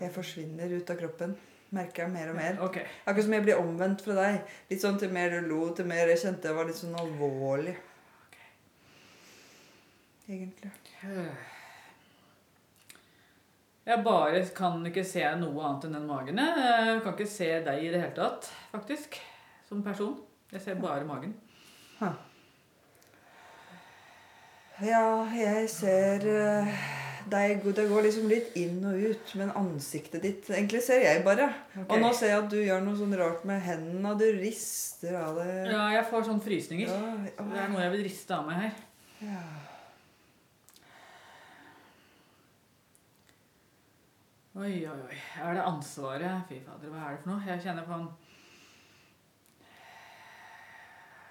Jeg 0.00 0.12
forsvinner 0.14 0.72
ut 0.72 0.90
av 0.90 0.98
kroppen. 1.00 1.36
Merker 1.76 2.06
jeg 2.06 2.12
mer 2.12 2.32
og 2.32 2.38
mer. 2.38 2.56
Okay. 2.66 2.82
Akkurat 3.04 3.26
som 3.28 3.36
jeg 3.36 3.44
blir 3.46 3.60
omvendt 3.60 4.02
fra 4.02 4.16
deg. 4.16 4.40
Litt 4.72 4.82
sånn 4.82 4.98
til 4.98 5.12
mer 5.14 5.36
du 5.36 5.46
lo, 5.46 5.60
til 5.76 5.86
mer 5.86 6.10
jeg 6.10 6.22
kjente 6.24 6.50
jeg 6.50 6.56
var 6.56 6.66
litt 6.66 6.80
sånn 6.80 6.96
alvorlig. 6.98 7.76
Egentlig. 10.30 10.70
Jeg 13.90 14.02
bare 14.06 14.42
kan 14.54 14.82
ikke 14.86 15.04
se 15.06 15.22
noe 15.40 15.62
annet 15.66 15.86
enn 15.88 15.94
den 15.98 16.08
magen. 16.08 16.38
jeg. 16.38 16.98
Kan 17.04 17.14
ikke 17.14 17.30
se 17.30 17.52
deg 17.66 17.84
i 17.84 17.92
det 17.92 18.02
hele 18.02 18.16
tatt, 18.16 18.50
faktisk. 18.72 19.20
Som 19.68 19.84
person. 19.86 20.18
Jeg 20.50 20.64
ser 20.64 20.82
bare 20.82 21.06
magen. 21.06 21.36
Ja, 24.80 25.26
jeg 25.36 25.68
ser 25.70 26.24
eh, 26.24 26.99
deg 27.32 27.62
Det 27.76 27.86
går 27.90 28.04
liksom 28.06 28.28
litt 28.30 28.56
inn 28.58 28.80
og 28.90 28.98
ut, 29.00 29.32
men 29.40 29.50
ansiktet 29.58 30.22
ditt 30.24 30.50
Egentlig 30.50 30.82
ser 30.84 31.00
jeg 31.04 31.22
bare. 31.26 31.48
Okay. 31.72 31.86
Og 31.88 32.02
nå 32.04 32.10
ser 32.16 32.32
jeg 32.34 32.42
at 32.44 32.50
du 32.52 32.58
gjør 32.60 32.84
noe 32.84 32.98
sånn 32.98 33.16
rart 33.20 33.44
med 33.48 33.62
hendene. 33.64 34.12
Du 34.20 34.26
rister 34.40 35.16
av 35.20 35.40
det. 35.40 35.48
Ja, 35.70 35.86
jeg 35.96 36.06
får 36.10 36.28
sånne 36.28 36.44
frysninger. 36.44 36.90
Ja, 36.92 37.16
Det 37.40 37.64
er 37.64 37.72
noe 37.72 37.82
jeg 37.86 37.94
vil 37.96 38.06
riste 38.10 38.36
av 38.36 38.46
meg 38.50 38.62
her. 38.66 38.78
ja. 39.24 39.42
Oi, 44.60 44.72
oi, 44.82 44.96
oi. 45.06 45.16
Er 45.40 45.54
det 45.56 45.62
ansvaret? 45.62 46.42
Fy 46.48 46.58
fader, 46.66 46.90
hva 46.90 47.04
er 47.06 47.14
det 47.14 47.20
for 47.22 47.30
noe? 47.30 47.44
Jeg 47.46 47.62
kjenner 47.64 47.86
på 47.86 47.94
en 47.96 48.08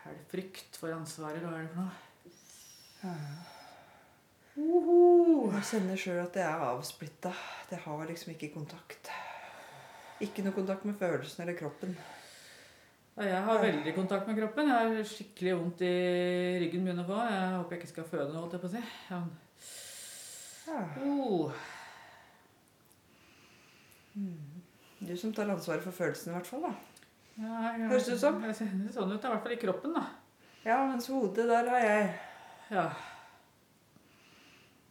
Er 0.08 0.16
det 0.16 0.24
frykt 0.32 0.80
for 0.80 0.96
ansvaret, 0.96 1.44
eller 1.44 1.52
hva 1.52 1.60
er 1.60 1.68
det 1.68 1.74
for 1.76 1.82
noe? 1.84 1.94
Uhu. 3.04 3.59
Jeg 4.60 5.66
kjenner 5.70 6.00
sjøl 6.00 6.20
at 6.22 6.36
jeg 6.36 6.44
er 6.44 6.64
avsplitta. 6.68 7.32
Jeg 7.72 7.80
har 7.86 8.08
liksom 8.10 8.34
ikke 8.34 8.52
kontakt. 8.52 9.12
Ikke 10.24 10.44
noe 10.44 10.56
kontakt 10.56 10.84
med 10.88 10.98
følelsen 11.00 11.46
eller 11.46 11.56
kroppen. 11.60 11.94
Jeg 13.20 13.40
har 13.44 13.62
veldig 13.62 13.94
kontakt 13.96 14.28
med 14.28 14.38
kroppen. 14.40 14.68
Jeg 14.72 14.92
har 14.92 15.08
skikkelig 15.08 15.56
vondt 15.60 15.84
i 15.84 15.94
ryggen 16.64 16.86
begynner 16.86 17.04
å 17.04 17.10
få. 17.10 17.20
Jeg 17.28 17.50
håper 17.56 17.76
jeg 17.76 17.82
ikke 17.82 17.92
skal 17.94 18.08
føde 18.12 18.28
nå, 18.32 18.40
holdt 18.44 18.56
jeg 18.56 18.64
på 18.64 18.70
å 18.70 18.76
si. 18.76 18.84
Ja. 19.10 19.20
Oh. 21.04 21.52
Du 25.00 25.14
som 25.18 25.34
tar 25.36 25.52
ansvaret 25.52 25.84
for 25.84 25.96
følelsene, 25.96 26.34
i 26.34 26.38
hvert 26.38 26.48
fall. 26.52 26.68
da. 26.68 26.74
Ja, 27.40 27.54
jeg, 27.72 27.88
Høres 27.92 28.10
det 28.10 28.18
ut 28.18 28.24
som? 28.24 28.42
Jeg 28.44 28.58
ser 28.60 28.74
sånn 28.96 29.14
ut, 29.16 29.24
i 29.24 29.32
hvert 29.32 29.46
fall 29.46 29.56
i 29.56 29.62
kroppen, 29.62 29.96
da. 29.96 30.04
Ja, 30.66 30.82
mens 30.90 31.08
hodet, 31.08 31.48
der 31.48 31.72
har 31.72 31.86
jeg. 31.86 32.10
Ja. 32.76 32.90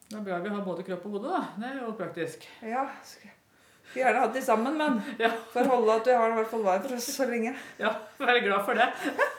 Det 0.09 0.17
er 0.17 0.25
bra 0.25 0.38
vi 0.41 0.49
har 0.49 0.62
både 0.65 0.85
kropp 0.87 1.03
og 1.05 1.19
hode, 1.19 1.33
da. 1.35 1.41
Det 1.61 1.67
er 1.69 1.83
jo 1.83 1.91
praktisk. 1.97 2.45
Ja, 2.65 2.87
skulle 3.05 3.35
gjerne 3.95 4.21
hatt 4.23 4.35
de 4.37 4.43
sammen, 4.45 4.77
men 4.77 5.00
Ja. 5.23 5.31
for 5.53 5.69
holde 5.69 5.95
at 6.00 6.07
vi 6.09 6.17
har 6.17 6.33
i 6.33 6.37
hvert 6.38 6.50
fall 6.50 6.65
hver 6.65 6.81
for 6.85 6.97
oss 6.97 7.09
så 7.17 7.27
lenge. 7.29 7.53
Ja, 7.81 7.93
vær 8.21 8.41
glad 8.45 8.65
for 8.65 8.75
det. 8.79 8.88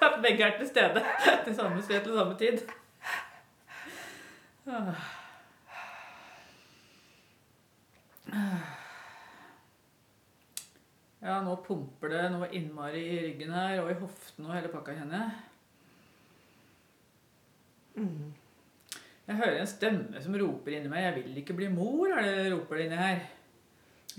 At 0.06 0.20
begge 0.26 0.46
er 0.46 0.58
til 0.60 0.70
stede 0.70 1.06
til 1.46 1.56
samme 1.58 1.82
sted 1.86 2.04
til 2.04 2.18
samme 2.18 2.38
tid. 2.38 2.62
Ja, 11.20 11.42
nå 11.44 11.52
pumper 11.66 12.14
det 12.14 12.22
noe 12.32 12.48
innmari 12.56 13.02
i 13.04 13.18
ryggen 13.26 13.50
her, 13.52 13.82
og 13.82 13.90
i 13.92 13.98
hoften 14.00 14.46
og 14.48 14.54
hele 14.56 14.70
pakka, 14.72 14.94
kjenner 14.96 15.26
jeg. 15.26 15.32
Mm. 18.00 18.30
Jeg 19.30 19.38
hører 19.38 19.60
en 19.62 19.70
stemme 19.70 20.22
som 20.24 20.38
roper 20.42 20.74
inni 20.74 20.90
meg 20.90 21.04
'Jeg 21.04 21.16
vil 21.20 21.36
ikke 21.38 21.56
bli 21.60 21.68
mor', 21.70 22.16
er 22.18 22.24
det 22.26 22.54
roper 22.54 22.80
det 22.80 22.86
inni 22.88 22.98
her. 22.98 23.20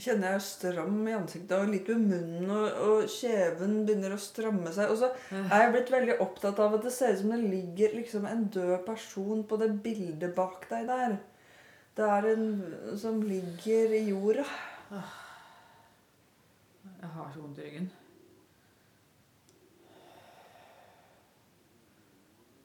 Kjenner 0.00 0.30
jeg 0.30 0.38
er 0.38 0.44
stram 0.44 1.00
i 1.08 1.14
ansiktet 1.16 1.54
og 1.58 1.72
litt 1.72 1.88
ved 1.90 1.98
munnen, 1.98 2.50
og, 2.54 2.76
og 2.86 3.08
kjeven 3.10 3.80
begynner 3.88 4.14
å 4.14 4.20
stramme 4.22 4.70
seg. 4.72 4.92
Og 4.92 5.00
så 5.00 5.10
er 5.34 5.64
jeg 5.64 5.72
blitt 5.74 5.90
veldig 5.92 6.16
opptatt 6.24 6.62
av 6.62 6.76
at 6.78 6.86
det 6.86 6.92
ser 6.94 7.16
ut 7.16 7.22
som 7.24 7.34
det 7.34 7.40
ligger 7.42 7.96
liksom 7.98 8.28
en 8.30 8.44
død 8.54 8.76
person 8.86 9.42
på 9.50 9.58
det 9.60 9.72
bildet 9.82 10.36
bak 10.36 10.68
deg 10.70 10.86
der. 10.88 11.18
Det 11.98 12.06
er 12.06 12.28
en 12.30 12.46
som 13.02 13.18
ligger 13.20 13.96
i 13.98 14.04
jorda. 14.12 14.46
Jeg 17.00 17.10
har 17.18 17.34
så 17.34 17.42
vondt 17.42 17.58
i 17.58 17.66
ryggen. 17.66 17.90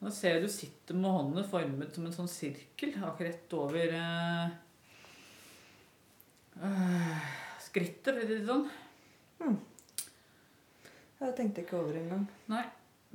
Nå 0.05 0.12
ser 0.13 0.35
jeg 0.35 0.43
du 0.43 0.51
sitter 0.53 0.93
med 1.00 1.09
håndene 1.09 1.43
formet 1.50 1.95
som 1.97 2.05
en 2.05 2.13
sånn 2.13 2.27
sirkel 2.29 2.91
akkurat 3.07 3.53
over 3.57 3.93
eh, 3.97 4.51
skrittet, 7.65 8.12
for 8.12 8.21
å 8.21 8.27
si 8.27 8.35
det 8.35 8.45
sånn. 8.45 9.55
Jeg 11.24 11.33
tenkte 11.39 11.63
ikke 11.65 11.79
over 11.79 11.97
engang. 11.97 12.27
Nei, 12.53 12.62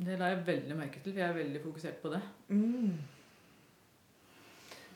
det 0.02 0.18
la 0.18 0.32
jeg 0.32 0.42
veldig 0.50 0.80
merke 0.80 0.98
til, 0.98 1.14
for 1.14 1.22
jeg 1.22 1.28
er 1.28 1.38
veldig 1.38 1.62
fokusert 1.68 2.02
på 2.02 2.10
det. 2.16 2.20
Mm. 2.50 2.98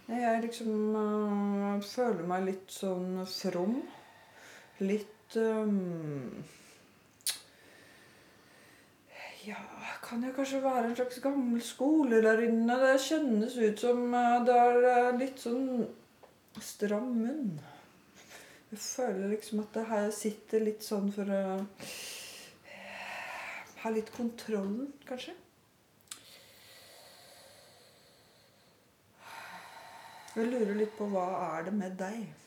Jeg 0.09 0.43
liksom 0.49 0.99
øh, 0.99 1.79
føler 1.95 2.27
meg 2.35 2.49
litt 2.51 2.75
sånn 2.75 3.23
from. 3.31 3.79
Litt 4.83 5.39
øhm, 5.39 6.43
Ja, 9.47 9.57
kan 10.03 10.23
jo 10.25 10.31
kanskje 10.33 10.63
være 10.63 10.87
en 10.89 10.97
slags 10.97 11.21
gammel 11.21 11.63
skolelærerinne? 11.63 12.77
Det 12.81 13.01
kjennes 13.01 13.57
ut 13.57 13.81
som 13.81 14.15
øh, 14.15 14.47
det 14.47 14.55
er 14.57 14.87
øh, 14.91 15.19
litt 15.21 15.43
sånn 15.43 15.85
stram 16.65 17.11
munn. 17.19 17.51
Jeg 18.71 18.81
føler 18.81 19.35
liksom 19.35 19.61
at 19.61 19.77
det 19.77 19.85
her 19.91 20.07
sitter 20.17 20.65
litt 20.65 20.87
sånn 20.87 21.11
for 21.13 21.29
å 21.29 21.43
ha 23.83 23.93
litt 23.93 24.09
kontrollen, 24.17 24.95
kanskje. 25.05 25.35
Jeg 30.35 30.49
lurer 30.55 30.73
litt 30.79 30.97
på 30.97 31.11
hva 31.13 31.27
er 31.51 31.69
det 31.69 31.77
med 31.83 32.01
deg? 32.01 32.44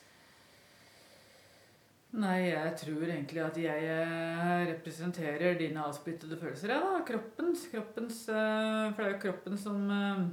Nei, 2.17 2.47
jeg 2.50 2.71
tror 2.81 3.03
egentlig 3.05 3.41
at 3.45 3.57
jeg 3.62 3.83
eh, 3.93 4.63
representerer 4.71 5.57
dine 5.59 5.83
avspyttede 5.86 6.38
følelser. 6.39 6.71
Ja, 6.74 6.79
da. 6.81 7.03
Kroppens. 7.05 7.67
kroppens 7.71 8.24
eh, 8.33 8.88
for 8.95 9.03
det 9.03 9.09
er 9.09 9.13
jo 9.15 9.24
kroppen 9.27 9.57
som 9.57 9.89
eh, 9.91 10.27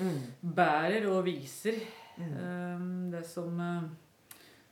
Mm. 0.00 0.20
bærer 0.56 1.04
og 1.10 1.24
viser 1.26 1.74
Mm. 2.16 3.10
det 3.12 3.24
som 3.26 3.56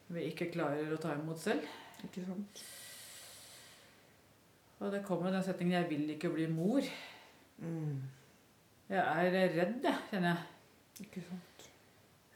vi 0.08 0.20
ikke 0.30 0.50
klarer 0.52 0.92
å 0.94 1.00
ta 1.00 1.12
imot 1.14 1.38
selv. 1.40 1.64
Ikke 2.04 2.24
sant? 2.24 2.62
Og 4.80 4.92
det 4.92 5.02
kommer 5.04 5.30
den 5.32 5.42
setningen 5.42 5.72
'jeg 5.82 5.90
vil 5.90 6.10
ikke 6.10 6.30
bli 6.32 6.46
mor'. 6.46 6.88
Mm. 7.58 8.02
Jeg 8.88 8.98
er 8.98 9.30
redd, 9.32 9.82
jeg, 9.84 9.94
kjenner 10.10 10.28
jeg. 10.34 11.06
Ikke 11.06 11.22
sant? 11.28 11.68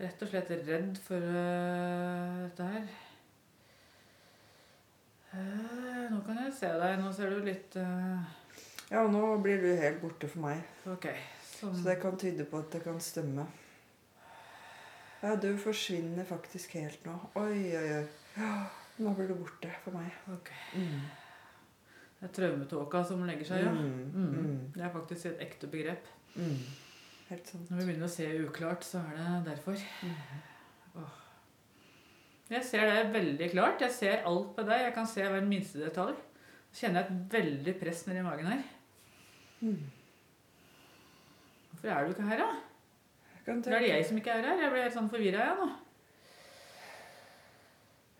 Rett 0.01 0.23
og 0.23 0.29
slett 0.29 0.51
redd 0.51 0.99
for 0.99 1.17
øh, 1.17 2.43
dette 2.45 2.63
her. 2.73 2.89
Eh, 5.33 6.11
nå 6.13 6.21
kan 6.27 6.43
jeg 6.45 6.53
se 6.57 6.71
deg. 6.83 6.99
Nå 7.01 7.13
ser 7.17 7.33
du 7.33 7.47
litt 7.47 7.77
øh, 7.81 8.21
Ja, 8.93 9.07
nå 9.09 9.25
blir 9.45 9.63
du 9.63 9.71
helt 9.81 10.03
borte 10.03 10.29
for 10.29 10.45
meg. 10.45 10.61
Ok. 10.93 11.09
Sånn. 11.55 11.75
Så 11.79 11.87
det 11.87 11.97
kan 12.03 12.19
tyde 12.21 12.45
på 12.49 12.61
at 12.61 12.75
det 12.75 12.83
kan 12.85 13.01
stemme. 13.01 13.47
Ja, 15.23 15.37
du 15.39 15.53
forsvinner 15.63 16.27
faktisk 16.27 16.75
helt 16.81 17.05
nå. 17.07 17.15
Oi, 17.39 17.59
oi, 17.79 17.89
oi. 18.01 18.47
Nå 19.03 19.13
blir 19.17 19.31
du 19.31 19.37
borte 19.39 19.71
for 19.85 19.95
meg. 19.95 20.11
Ok. 20.35 20.51
Mm. 20.75 21.03
Det 22.19 22.29
er 22.29 22.35
traumetåka 22.37 23.03
som 23.07 23.23
legger 23.27 23.49
seg, 23.49 23.65
ja. 23.65 23.73
Mm. 23.73 24.11
Mm. 24.13 24.33
Mm. 24.35 24.59
Det 24.75 24.85
er 24.85 24.93
faktisk 24.95 25.31
et 25.31 25.45
ekte 25.47 25.71
begrep. 25.71 26.11
Mm. 26.35 26.59
Helt 27.31 27.49
sant. 27.49 27.71
Når 27.71 27.81
vi 27.81 27.87
begynner 27.89 28.11
å 28.11 28.13
se 28.13 28.29
uklart, 28.43 28.85
så 28.87 29.01
er 29.01 29.17
det 29.17 29.53
derfor. 29.53 29.81
Mm. 30.03 31.07
Jeg 32.51 32.65
ser 32.65 32.89
det 32.91 33.13
veldig 33.15 33.51
klart. 33.53 33.81
Jeg 33.81 33.95
ser 33.95 34.27
alt 34.29 34.53
på 34.57 34.65
deg. 34.67 34.87
Jeg 34.89 34.95
kan 34.97 35.07
se 35.09 35.29
hver 35.29 35.47
minste 35.47 35.81
detalj. 35.81 36.17
Så 36.73 36.87
kjenner 36.87 37.03
jeg 37.03 37.13
et 37.13 37.33
veldig 37.37 37.75
press 37.81 38.07
nedi 38.09 38.25
magen 38.25 38.51
her. 38.51 38.63
Mm. 39.61 39.79
Hvorfor 41.71 41.89
er 41.89 42.05
du 42.05 42.13
ikke 42.13 42.29
her, 42.29 42.43
da? 42.43 42.51
Kan 43.45 43.63
Eller 43.67 43.77
er 43.77 43.81
det 43.81 43.89
jeg 43.89 44.05
som 44.07 44.19
ikke 44.21 44.31
er 44.31 44.47
her? 44.47 44.61
Jeg 44.63 44.71
ble 44.73 44.83
helt 44.85 44.95
sånn 44.95 45.11
forvirra, 45.11 45.47
jeg 45.49 45.57
nå. 45.59 45.71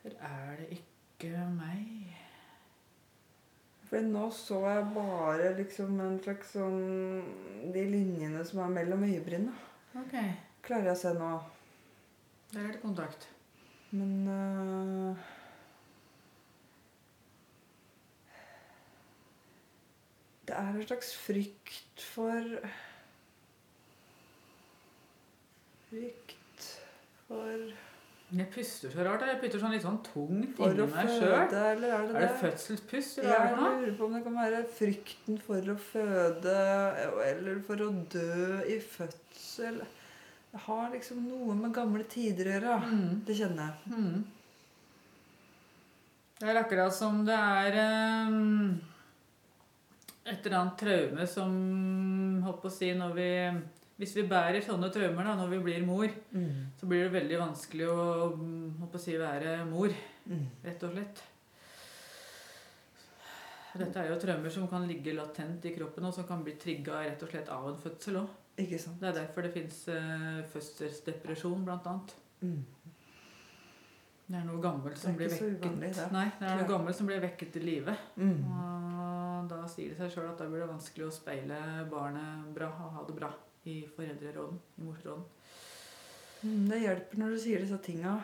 Eller 0.03 0.25
er 0.29 0.57
det 0.59 0.69
ikke 0.77 1.45
meg? 1.53 2.15
For 3.87 4.09
nå 4.09 4.23
så 4.33 4.59
jeg 4.65 4.87
bare 4.95 5.51
liksom 5.59 5.99
en 6.01 6.15
slags 6.23 6.55
sånn 6.55 6.79
De 7.75 7.83
linjene 7.91 8.41
som 8.47 8.63
er 8.65 8.73
mellom 8.73 9.05
øyebrynene. 9.05 9.53
Okay. 10.03 10.33
Klarer 10.65 10.89
jeg 10.91 10.97
å 10.97 11.01
se 11.03 11.13
nå. 11.19 11.31
der 12.53 12.65
er 12.65 12.71
det 12.73 12.81
kontakt. 12.81 13.27
Men 13.93 14.13
uh, 14.27 15.17
Det 20.47 20.55
er 20.57 20.73
en 20.75 20.87
slags 20.87 21.13
frykt 21.23 22.03
for 22.13 22.47
Frykt 25.89 26.67
for 27.27 27.47
Jeg 28.33 28.47
puster 28.55 28.89
så 28.91 29.05
rart. 29.05 29.23
Jeg 29.29 29.39
puster 29.43 29.61
sånn 29.61 29.75
litt 29.75 29.85
sånn 29.85 29.99
tungt 30.07 30.55
For 30.57 30.73
inni 30.73 30.87
meg 30.89 31.11
sjøl. 31.13 31.33
er 31.37 31.49
det 31.53 31.91
Er 31.93 32.07
det? 32.17 32.29
fødselspust, 32.41 33.19
eller 33.21 33.29
Jeg 33.29 33.51
er 33.51 33.57
lurer 33.61 33.97
på 33.99 34.07
om 34.07 34.15
det 34.17 34.23
kan 34.25 34.37
være 34.41 34.61
frykten 34.79 35.37
for 35.45 35.73
å 35.73 35.75
føde, 35.91 36.55
eller 37.29 37.61
for 37.67 37.85
å 37.85 37.91
dø 38.15 38.63
i 38.73 38.79
fødsel. 38.81 39.83
Det 40.53 40.61
har 40.67 40.89
liksom 40.93 41.23
noe 41.25 41.55
med 41.57 41.73
gamle 41.73 42.03
tider 42.05 42.45
å 42.45 42.53
gjøre. 42.53 42.73
Mm. 42.93 43.13
Det 43.25 43.35
kjenner 43.39 43.71
jeg. 43.71 43.93
Mm. 43.97 44.23
Det 46.39 46.49
er 46.51 46.59
akkurat 46.59 46.93
som 46.93 47.23
det 47.25 47.37
er 47.37 47.77
um, 48.27 48.73
et 50.25 50.45
eller 50.45 50.57
annet 50.59 50.77
traume 50.81 51.25
som 51.29 51.55
holdt 52.45 52.61
på 52.61 52.69
å 52.69 52.75
si 52.77 52.91
når 52.97 53.15
vi 53.17 53.29
Hvis 54.01 54.15
vi 54.17 54.23
bærer 54.27 54.61
sånne 54.65 54.89
traumer 54.91 55.23
da, 55.27 55.35
når 55.37 55.51
vi 55.51 55.59
blir 55.67 55.83
mor, 55.85 56.09
Mm. 56.33 56.65
så 56.79 56.87
blir 56.89 57.03
det 57.05 57.13
veldig 57.13 57.37
vanskelig 57.39 57.87
å 57.87 58.33
å 58.83 58.99
si, 58.99 59.13
være 59.17 59.63
mor, 59.69 59.93
Mm. 60.27 60.47
rett 60.63 60.83
og 60.83 60.91
slett. 60.95 61.21
Dette 63.77 63.99
er 64.01 64.09
jo 64.09 64.19
traumer 64.21 64.49
som 64.53 64.67
kan 64.67 64.87
ligge 64.87 65.13
latent 65.13 65.63
i 65.65 65.73
kroppen, 65.75 66.05
og 66.05 66.13
som 66.13 66.25
kan 66.27 66.43
bli 66.43 66.53
trigga 66.61 67.03
rett 67.05 67.21
og 67.23 67.29
slett 67.29 67.49
av 67.49 67.67
en 67.69 67.77
fødsel 67.81 68.17
òg. 68.21 68.27
Ikke 68.61 68.77
sant? 68.77 68.99
Det 69.01 69.09
er 69.09 69.15
derfor 69.17 69.41
det 69.47 69.53
fins 69.55 69.79
uh, 69.89 70.43
fødselsdepresjon, 70.51 71.63
blant 71.65 71.87
annet. 71.89 72.15
Mm. 72.43 72.59
Det 74.23 74.39
er 74.39 74.45
noe 74.47 74.61
gammelt 74.63 74.97
som 74.97 75.15
blir 75.17 75.29
vekket. 75.29 75.57
uvanlig, 75.59 75.89
det. 75.97 76.05
Nei, 76.13 76.27
det 76.39 76.47
er 76.49 76.61
noe 76.61 76.69
gammelt 76.69 76.97
som 76.97 77.09
blir 77.09 77.21
vekket 77.23 77.49
til 77.57 77.65
live. 77.67 77.95
Mm. 78.15 78.43
Og 78.53 79.49
da 79.51 79.63
sier 79.69 79.91
det 79.91 79.97
seg 79.99 80.13
sjøl 80.13 80.29
at 80.29 80.39
da 80.39 80.47
blir 80.49 80.63
det 80.63 80.69
vanskelig 80.71 81.09
å 81.09 81.13
speile 81.13 81.57
barnet 81.91 82.45
bra 82.55 82.69
og 82.85 82.93
ha 82.97 83.03
det 83.07 83.17
bra 83.17 83.31
i 83.69 83.81
foreldreråden, 83.95 84.61
i 84.79 84.85
morsråden. 84.85 85.25
Mm, 86.43 86.63
Det 86.69 86.79
hjelper 86.83 87.19
når 87.21 87.35
du 87.35 87.41
sier 87.43 87.63
disse 87.63 87.79
tinga. 87.83 88.15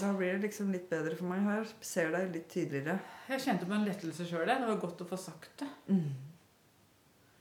Da 0.00 0.10
blir 0.14 0.36
det 0.36 0.44
liksom 0.48 0.70
litt 0.74 0.88
bedre 0.90 1.16
for 1.18 1.26
meg 1.30 1.46
her. 1.46 1.70
Ser 1.86 2.10
deg 2.14 2.32
litt 2.34 2.48
tydeligere. 2.50 2.98
Jeg 3.30 3.42
kjente 3.46 3.66
på 3.66 3.74
en 3.76 3.86
lettelse 3.86 4.26
sjøl. 4.26 4.46
Det 4.46 4.58
var 4.66 4.82
godt 4.82 5.02
å 5.04 5.08
få 5.10 5.18
sagt 5.18 5.62
det. 5.62 5.70
Mm. 5.90 6.10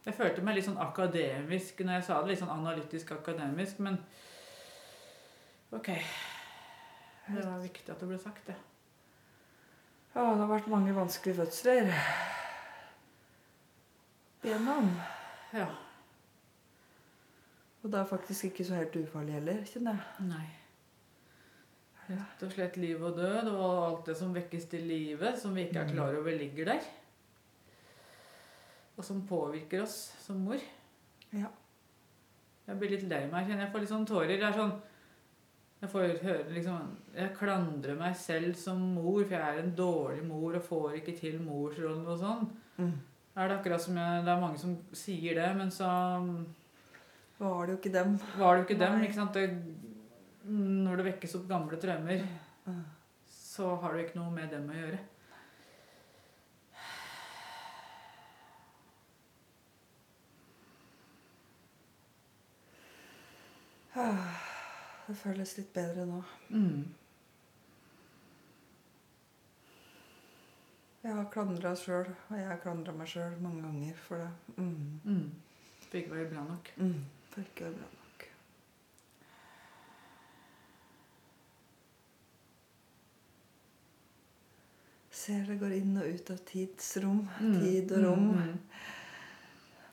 Jeg 0.05 0.15
følte 0.15 0.43
meg 0.45 0.55
litt 0.55 0.67
sånn 0.69 0.79
akademisk 0.81 1.81
når 1.83 1.99
jeg 1.99 2.05
sa 2.07 2.19
det. 2.21 2.31
Litt 2.31 2.41
sånn 2.41 2.53
analytisk 2.53 3.11
akademisk, 3.17 3.81
men 3.83 3.99
ok. 5.75 5.91
Det 7.29 7.43
var 7.43 7.59
viktig 7.61 7.93
at 7.93 7.99
det 8.01 8.09
ble 8.09 8.19
sagt, 8.21 8.47
det. 8.49 8.55
Ja, 10.15 10.23
det 10.23 10.41
har 10.41 10.49
vært 10.49 10.71
mange 10.71 10.95
vanskelige 10.95 11.43
fødsler. 11.43 11.91
Gjennom. 14.47 14.89
Ja. 15.53 15.67
Og 17.83 17.91
det 17.91 17.99
er 17.99 18.09
faktisk 18.09 18.49
ikke 18.49 18.65
så 18.65 18.79
helt 18.79 18.95
ufarlig 18.97 19.35
heller, 19.37 19.61
kjenner 19.67 19.99
jeg. 19.99 20.29
Nei. 20.31 20.47
Rett 22.09 22.41
og 22.41 22.55
slett 22.55 22.79
liv 22.81 23.03
og 23.05 23.19
død 23.19 23.51
og 23.51 23.65
alt 23.69 24.07
det 24.09 24.15
som 24.17 24.33
vekkes 24.33 24.65
til 24.71 24.87
live, 24.89 25.35
som 25.37 25.53
vi 25.53 25.67
ikke 25.67 25.83
er 25.83 25.91
klar 25.91 26.17
over 26.17 26.33
ligger 26.33 26.71
der. 26.71 26.87
Og 28.99 29.05
som 29.07 29.21
påvirker 29.27 29.81
oss 29.85 29.95
som 30.19 30.41
mor. 30.43 30.59
Ja. 31.31 31.47
Jeg 32.67 32.77
blir 32.81 32.91
litt 32.93 33.05
lei 33.09 33.23
meg, 33.31 33.47
kjenner 33.47 33.63
jeg. 33.65 33.71
får 33.73 33.83
litt 33.85 33.91
sånn 33.93 34.07
tårer. 34.09 34.35
Det 34.37 34.43
er 34.49 34.57
sånn 34.59 34.73
Jeg 35.79 35.89
får 35.93 36.17
høre 36.25 36.51
liksom 36.51 36.89
Jeg 37.15 37.31
klandrer 37.37 37.95
meg 37.97 38.15
selv 38.19 38.55
som 38.59 38.81
mor, 38.97 39.23
for 39.23 39.33
jeg 39.37 39.41
er 39.55 39.61
en 39.63 39.75
dårlig 39.77 40.25
mor 40.27 40.57
og 40.59 40.65
får 40.67 40.97
ikke 40.99 41.15
til 41.17 41.39
morsrollen 41.39 42.05
og 42.11 42.19
sånn. 42.19 42.49
Mm. 42.77 42.91
Er 43.39 43.47
det 43.47 43.57
akkurat 43.59 43.81
som 43.81 43.95
jeg, 43.95 44.25
Det 44.25 44.33
er 44.33 44.41
mange 44.41 44.59
som 44.59 44.75
sier 44.91 45.35
det, 45.39 45.55
men 45.57 45.71
så 45.71 45.87
Var 47.39 47.65
det 47.65 47.71
jo 47.73 47.77
ikke 47.79 47.93
dem. 47.93 48.17
var 48.37 48.55
det 48.57 48.61
jo 48.61 48.67
ikke 48.75 48.79
dem. 48.85 49.01
Ikke 49.03 49.15
sant? 49.15 49.33
Det, 49.33 49.49
når 50.49 50.97
det 50.97 51.05
vekkes 51.13 51.35
opp 51.39 51.47
gamle 51.47 51.77
traumer, 51.79 52.27
Mm. 52.67 52.83
så 53.31 53.79
har 53.81 53.93
du 53.93 53.99
ikke 54.03 54.15
noe 54.19 54.29
med 54.31 54.49
dem 54.51 54.67
å 54.69 54.73
gjøre. 54.75 54.99
Det 63.99 65.15
føles 65.17 65.57
litt 65.57 65.71
bedre 65.75 66.05
nå. 66.07 66.21
Mm. 66.53 66.81
Jeg 70.99 71.15
har 71.15 71.29
klandra 71.31 71.71
sjøl, 71.79 72.09
og 72.27 72.35
jeg 72.35 72.47
har 72.47 72.59
klandra 72.63 72.93
meg 72.95 73.07
sjøl 73.07 73.37
mange 73.43 73.63
ganger 73.63 74.01
for 74.03 74.21
det. 74.21 74.57
Mm. 74.59 74.99
Mm. 75.05 75.23
For 75.85 76.01
ikke 76.01 76.11
å 76.11 76.17
være 76.19 76.29
bra 76.33 76.43
nok. 76.47 76.71
Mm. 76.77 76.97
For 77.31 77.43
ikke 77.45 77.63
å 77.63 77.69
være 77.69 77.79
bra 77.79 77.89
nok. 77.89 78.25
Ser 85.19 85.45
det 85.49 85.59
går 85.59 85.75
inn 85.81 85.97
og 85.99 86.07
ut 86.07 86.33
av 86.35 86.43
tidsrom. 86.47 87.23
Mm. 87.39 87.55
Tid 87.63 87.95
og 87.97 88.03
rom. 88.05 88.27
Mm, 88.29 88.43
mm. 88.43 88.57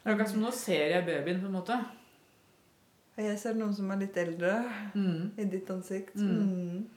Det 0.03 0.11
er 0.11 0.13
akkurat 0.13 0.31
som 0.31 0.43
nå 0.45 0.53
ser 0.55 0.93
jeg 0.93 1.07
babyen, 1.07 1.41
på 1.43 1.49
en 1.49 1.57
måte. 1.57 1.79
Og 3.17 3.25
jeg 3.25 3.39
ser 3.41 3.55
noen 3.57 3.73
som 3.75 3.91
er 3.91 3.97
litt 4.05 4.17
eldre 4.21 4.53
Mm. 4.95 5.31
i 5.39 5.45
ditt 5.45 5.71
ansikt. 5.71 6.15
Mm. 6.17 6.37
Mm. 6.37 6.89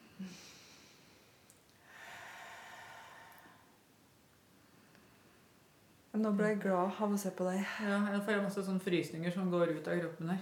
Nå 6.20 6.32
ble 6.36 6.48
jeg 6.50 6.58
glad 6.64 6.98
av 7.06 7.14
å 7.16 7.18
se 7.22 7.30
på 7.38 7.46
deg. 7.48 7.60
Ja, 7.86 8.00
jeg 8.12 8.24
får 8.26 8.42
masse 8.44 8.64
sånne 8.66 8.84
frysninger 8.84 9.32
som 9.36 9.52
går 9.54 9.76
ut 9.78 9.88
av 9.88 10.00
kroppen 10.02 10.34
her. 10.34 10.42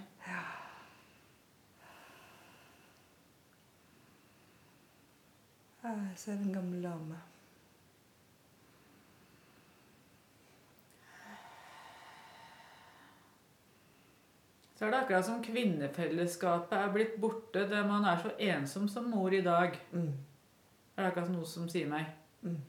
Jeg 5.84 6.18
ser 6.20 6.32
en 6.42 6.54
gammel 6.56 6.82
dame. 6.84 7.20
Så 14.78 14.86
er 14.86 14.92
det 14.94 14.98
akkurat 15.02 15.26
som 15.26 15.42
kvinnefellesskapet 15.42 16.78
er 16.78 16.92
blitt 16.94 17.16
borte, 17.22 17.64
der 17.70 17.86
man 17.88 18.06
er 18.06 18.20
så 18.22 18.30
ensom 18.38 18.86
som 18.90 19.10
mor 19.10 19.34
i 19.34 19.42
dag. 19.42 19.74
Mm. 19.92 20.12
Det 20.94 21.02
er 21.02 21.08
akkurat 21.10 21.32
noe 21.34 21.48
som 21.50 21.66
sier 21.72 21.90
meg. 21.90 22.12
Mm. 22.46 22.60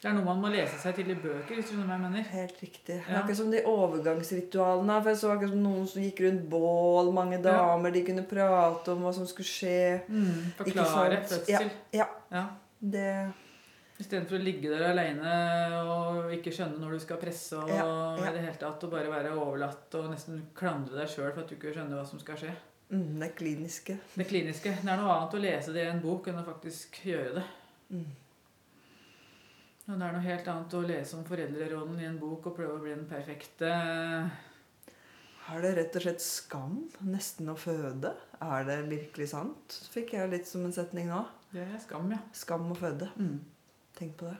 Det 0.00 0.08
er 0.08 0.14
noe 0.16 0.24
man 0.24 0.40
må 0.40 0.48
lese 0.48 0.78
seg 0.80 0.96
til 0.96 1.10
i 1.12 1.18
bøker, 1.20 1.58
hvis 1.58 1.66
du 1.68 1.74
skjønner 1.74 1.90
hva 1.90 1.98
jeg 1.98 2.04
mener. 2.06 2.24
Helt 2.30 2.62
riktig. 2.64 2.96
Ja. 3.02 3.18
akkurat 3.18 3.40
som 3.42 3.52
de 3.52 3.60
overgangsritualene. 3.68 4.96
For 5.02 5.12
jeg 5.12 5.20
så 5.20 5.34
akkurat 5.34 5.52
som 5.52 5.66
noen 5.66 5.84
som 5.92 6.06
gikk 6.06 6.24
rundt 6.24 6.48
bål, 6.56 7.12
mange 7.12 7.42
damer, 7.44 7.92
de 7.92 8.04
kunne 8.08 8.24
prate 8.30 8.94
om 8.94 9.04
hva 9.04 9.12
som 9.12 9.28
skulle 9.28 9.52
skje. 9.52 10.00
Mm, 10.08 10.48
forklare 10.62 11.20
fødsel. 11.28 11.68
Ja. 11.92 12.08
Ja. 12.32 12.46
Det 12.80 13.06
Istedenfor 14.00 14.38
å 14.38 14.42
ligge 14.42 14.70
der 14.72 14.86
aleine 14.88 15.32
og 15.84 16.30
ikke 16.32 16.52
skjønne 16.56 16.80
når 16.80 16.94
du 16.96 17.02
skal 17.04 17.18
presse 17.20 17.58
og 17.60 17.68
Ja, 17.68 17.84
ja. 17.84 18.30
i 18.30 18.32
det 18.32 18.44
hele 18.46 18.56
tatt, 18.62 18.84
og 18.86 18.94
bare 18.94 19.10
være 19.12 19.34
overlatt 19.36 19.94
og 20.00 20.08
nesten 20.14 20.40
klandre 20.56 20.96
deg 21.02 21.10
sjøl 21.12 21.28
for 21.34 21.42
at 21.42 21.50
du 21.52 21.56
ikke 21.58 21.74
skjønner 21.74 21.98
hva 22.00 22.06
som 22.08 22.22
skal 22.22 22.38
skje. 22.40 22.54
mm, 22.90 23.18
det 23.20 23.28
kliniske. 23.36 23.98
Det 24.14 24.26
kliniske. 24.30 24.72
Det 24.80 24.88
er 24.90 24.96
noe 25.02 25.12
annet 25.18 25.36
å 25.36 25.42
lese 25.44 25.74
det 25.76 25.84
i 25.84 25.90
en 25.92 26.00
bok 26.00 26.26
enn 26.32 26.40
å 26.40 26.46
faktisk 26.48 27.02
gjøre 27.10 27.34
det. 27.36 27.44
Mm. 27.90 28.08
Og 29.90 29.98
det 29.98 30.06
er 30.06 30.12
noe 30.14 30.22
helt 30.24 30.48
annet 30.48 30.74
å 30.78 30.82
lese 30.86 31.16
om 31.18 31.24
foreldrerollen 31.26 32.00
i 32.00 32.06
en 32.08 32.18
bok 32.20 32.46
og 32.46 32.56
prøve 32.56 32.76
å 32.78 32.82
bli 32.82 32.92
den 32.94 33.06
perfekte. 33.10 33.70
Er 35.50 35.64
det 35.64 35.70
rett 35.76 35.96
og 35.98 36.04
slett 36.04 36.22
skam 36.22 36.76
nesten 37.10 37.48
å 37.50 37.56
føde? 37.58 38.12
Er 38.40 38.66
det 38.68 38.76
virkelig 38.88 39.32
sant? 39.32 39.80
Fikk 39.90 40.12
jeg 40.14 40.30
litt 40.30 40.46
som 40.46 40.64
en 40.64 40.72
setning 40.76 41.08
nå. 41.10 41.24
Det 41.50 41.64
er 41.64 41.80
skam, 41.82 42.06
ja. 42.14 42.20
Skam 42.32 42.68
å 42.70 42.76
føde. 42.78 43.08
Mm. 43.18 43.40
Tenk 44.00 44.14
på 44.16 44.30
det. 44.30 44.38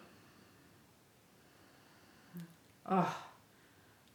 Ah, 2.91 3.13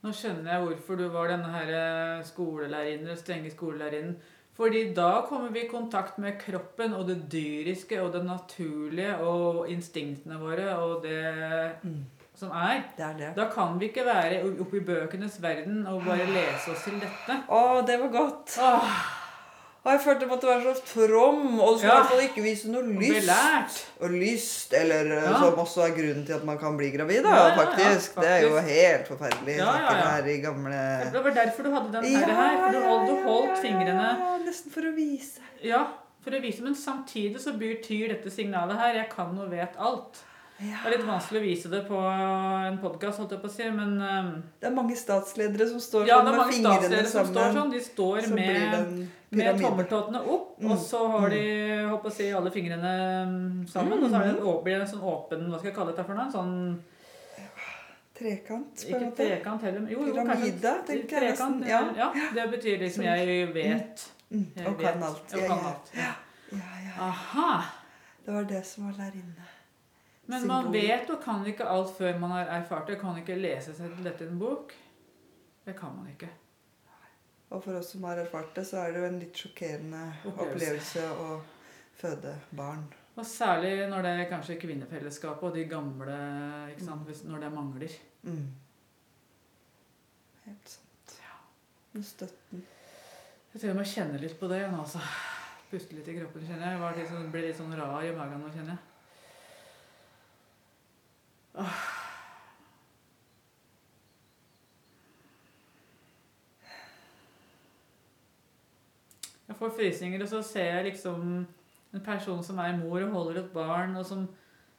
nå 0.03 0.12
skjønner 0.12 0.49
jeg 0.51 0.63
hvorfor 0.65 0.97
du 0.99 1.05
var 1.13 1.29
denne 1.31 1.51
her 1.53 1.69
eh, 1.77 2.23
skolelærerinnen, 2.27 3.08
den 3.12 3.19
strenge 3.19 3.51
skolelærerinnen. 3.53 4.17
Fordi 4.55 4.81
da 4.95 5.21
kommer 5.27 5.51
vi 5.51 5.65
i 5.65 5.69
kontakt 5.71 6.17
med 6.23 6.38
kroppen 6.39 6.93
og 6.95 7.05
det 7.10 7.17
dyriske 7.31 7.97
og 8.01 8.13
det 8.15 8.21
naturlige 8.25 9.17
og 9.27 9.65
instinktene 9.71 10.38
våre 10.39 10.69
og 10.79 11.03
det 11.03 11.21
Mm. 11.84 12.05
som 12.36 12.51
er. 12.51 12.81
Det 12.97 13.03
er 13.05 13.17
det. 13.17 13.29
Da 13.36 13.49
kan 13.51 13.79
vi 13.79 13.86
ikke 13.91 14.05
være 14.05 14.41
oppe 14.60 14.77
i 14.77 14.84
bøkenes 14.88 15.38
verden 15.43 15.86
og 15.88 16.01
bare 16.05 16.25
lese 16.27 16.71
oss 16.71 16.84
til 16.88 16.99
dette. 16.99 17.38
Å, 17.47 17.81
det 17.88 17.99
var 18.01 18.12
godt. 18.12 18.58
Åh, 18.60 18.95
Og 19.85 19.91
jeg 19.93 19.99
følte 20.01 20.25
jeg 20.25 20.29
måtte 20.31 20.47
være 20.49 20.71
så 20.75 20.81
from, 20.89 21.59
og 21.59 21.75
så 21.79 21.83
i 21.83 21.87
Ja. 21.87 21.95
hvert 21.95 22.07
fall 22.09 22.21
ikke 22.25 22.41
vise 22.41 22.71
noe 22.73 22.81
lyst. 22.89 23.83
Og 24.01 24.09
lyst, 24.09 24.73
eller 24.73 25.11
eh, 25.13 25.23
Ja. 25.23 25.33
som 25.37 25.59
også 25.61 25.83
er 25.85 25.91
grunnen 25.93 26.25
til 26.25 26.33
at 26.33 26.43
man 26.43 26.57
kan 26.57 26.77
bli 26.77 26.89
gravid, 26.89 27.21
da, 27.23 27.29
Ja, 27.35 27.47
ja, 27.47 27.55
faktisk. 27.59 28.15
Det 28.15 28.29
er 28.29 28.41
jo 28.47 28.57
helt 28.57 29.07
forferdelig. 29.07 29.57
Ja, 29.57 29.71
her 29.71 30.25
i 30.25 30.37
gamle 30.41 30.79
Det 31.13 31.23
var 31.23 31.29
derfor 31.37 31.63
du 31.63 31.71
hadde 31.71 31.91
den 31.93 32.03
her, 32.03 32.25
her 32.25 32.57
for 32.65 32.71
du 32.73 32.81
holdt, 32.87 33.09
du 33.09 33.29
holdt 33.29 33.61
fingrene 33.61 34.09
Nesten 34.45 34.71
for 34.73 34.81
å 34.81 34.95
vise. 34.95 35.39
Ja, 35.63 35.83
for 36.23 36.31
å 36.31 36.41
vise, 36.41 36.63
men 36.63 36.73
samtidig 36.75 37.37
så 37.39 37.53
betyr 37.53 38.09
dette 38.09 38.31
signalet 38.31 38.77
her 38.79 38.93
'jeg 38.93 39.09
kan 39.15 39.37
og 39.37 39.51
vet 39.51 39.75
alt'. 39.77 40.17
Ja. 40.59 40.77
Det 40.83 40.87
er 40.87 40.97
litt 40.97 41.07
vanskelig 41.07 41.39
å 41.41 41.43
vise 41.43 41.69
det 41.69 41.81
på 41.87 41.97
en 41.99 42.77
podkast, 42.79 43.19
holdt 43.19 43.31
jeg 43.35 43.41
på 43.41 43.47
å 43.49 43.51
si, 43.51 43.65
men 43.75 43.97
um, 43.99 44.29
Det 44.61 44.69
er 44.69 44.71
mange 44.75 44.95
statsledere 44.95 45.67
som 45.67 45.81
står 45.83 46.07
Ja, 46.07 46.21
sånn 46.21 46.29
det 46.29 46.31
er 46.33 46.37
mange 46.39 46.53
statsledere 46.61 47.09
som 47.11 47.27
står 47.27 47.49
sånn. 47.57 47.71
De 47.73 47.81
står 47.83 48.21
så 48.23 48.33
med, 48.37 49.09
med 49.35 49.59
tommeltottene 49.61 50.21
opp, 50.23 50.51
Mm. 50.55 50.71
og 50.71 50.77
så 50.79 51.01
har 51.11 51.29
de 51.29 51.41
holdt 51.89 52.03
på 52.05 52.07
å 52.07 52.13
si, 52.15 52.29
alle 52.31 52.51
fingrene 52.55 52.91
sammen. 53.67 53.67
sammen. 53.67 54.03
Og 54.05 54.09
så 54.09 54.21
det 54.23 54.29
en, 54.29 54.63
blir 54.63 54.77
det 54.79 54.85
en 54.85 54.91
sånn 54.93 55.03
åpen 55.03 55.41
Hva 55.51 55.57
skal 55.59 55.67
jeg 55.69 55.75
kalle 55.75 55.91
dette 55.91 56.05
for 56.07 56.15
noe? 56.15 56.31
Sånn 56.31 56.53
Trekant, 58.15 58.71
på 58.79 58.87
en 58.87 58.93
Ikke 58.95 59.05
måte. 59.09 59.25
trekant 59.27 59.61
heller. 59.67 59.87
Jo, 59.91 60.05
jo, 60.07 60.13
Pyramide, 60.13 60.61
kanskje 60.61 60.85
tenker 60.87 61.19
jeg 61.25 61.31
nesten, 61.33 61.57
Ja. 61.67 61.81
ja. 61.97 62.07
det 62.37 62.45
betyr 62.53 62.77
liksom 62.79 63.03
jeg 63.03 63.53
vet. 63.53 64.05
Mm, 64.31 64.45
Jeg 64.55 64.67
og 64.67 64.77
vet. 64.79 64.85
kan 64.93 65.03
alt. 65.03 65.33
Og 65.33 65.41
Ja, 65.41 65.47
kan 65.47 65.57
ja. 65.57 65.67
alt. 65.73 65.91
Ja. 65.93 66.13
Ja, 66.51 66.71
ja. 66.85 66.93
Aha! 67.09 67.65
Det 68.25 68.33
var 68.33 68.43
det 68.43 68.65
som 68.65 68.85
var 68.87 68.93
lærerinne. 69.03 69.43
Men 70.27 70.47
man 70.49 70.63
Symbol. 70.65 70.81
vet 70.81 71.09
og 71.13 71.21
kan 71.23 71.45
ikke 71.45 71.67
alt 71.69 71.91
før 71.97 72.17
man 72.19 72.31
har 72.33 72.49
erfart 72.59 72.88
det. 72.89 72.99
Kan 73.01 73.17
ikke 73.21 73.35
lese 73.38 73.75
seg 73.77 73.93
til 73.93 74.03
dette 74.07 74.25
i 74.25 74.27
en 74.31 74.39
bok. 74.41 74.73
Det 75.65 75.75
kan 75.77 75.93
man 75.95 76.07
ikke. 76.09 76.29
Og 77.53 77.61
for 77.63 77.77
oss 77.77 77.91
som 77.93 78.03
har 78.09 78.17
erfart 78.17 78.55
det, 78.57 78.63
så 78.67 78.81
er 78.81 78.91
det 78.95 79.01
jo 79.03 79.07
en 79.11 79.19
litt 79.21 79.38
sjokkerende 79.38 79.99
Opplevelse. 80.25 81.03
opplevelse 81.03 81.03
å 81.21 81.41
føde 81.95 82.33
barn. 82.57 82.88
Og 83.15 83.23
særlig 83.29 83.75
når 83.88 84.01
det 84.03 84.13
er 84.19 84.29
kanskje 84.31 84.57
kvinnefellesskapet 84.59 85.43
og 85.47 85.53
de 85.55 85.63
gamle 85.71 86.15
ikke 86.73 86.88
sant? 86.89 87.05
Hvis, 87.07 87.21
Når 87.23 87.45
det 87.45 87.51
mangler. 87.53 87.93
Mm. 88.23 88.47
Helt 90.45 90.73
sant. 90.73 91.15
Med 91.93 92.03
støtten. 92.03 92.65
Jeg 93.53 93.61
tror 93.61 93.69
jeg 93.69 93.77
må 93.77 93.85
kjenne 93.88 94.19
litt 94.19 94.35
på 94.39 94.49
det 94.51 94.57
igjen, 94.59 94.75
altså. 94.75 94.99
Puste 95.69 95.95
litt 95.95 96.09
i 96.11 96.17
kroppen, 96.17 96.43
kjenner 96.43 96.65
jeg. 96.65 96.73
Jeg 96.75 96.81
var 96.81 96.97
litt 96.97 97.07
sånn, 97.13 97.31
ble 97.31 97.45
litt 97.45 97.57
sånn 97.61 97.77
rar 97.79 98.03
i 98.03 98.11
magen 98.17 98.41
nå, 98.43 98.49
kjenner 98.51 98.73
jeg. 98.75 98.94
Jeg 109.45 109.57
får 109.59 109.75
frysninger, 109.77 110.23
og 110.25 110.29
så 110.31 110.41
ser 110.45 110.71
jeg 110.71 110.87
liksom 110.89 111.21
en 111.95 112.03
person 112.03 112.41
som 112.43 112.57
er 112.63 112.77
mor 112.79 113.03
og 113.05 113.13
holder 113.13 113.43
et 113.43 113.51
barn, 113.53 113.93
og 113.99 114.05
som 114.07 114.25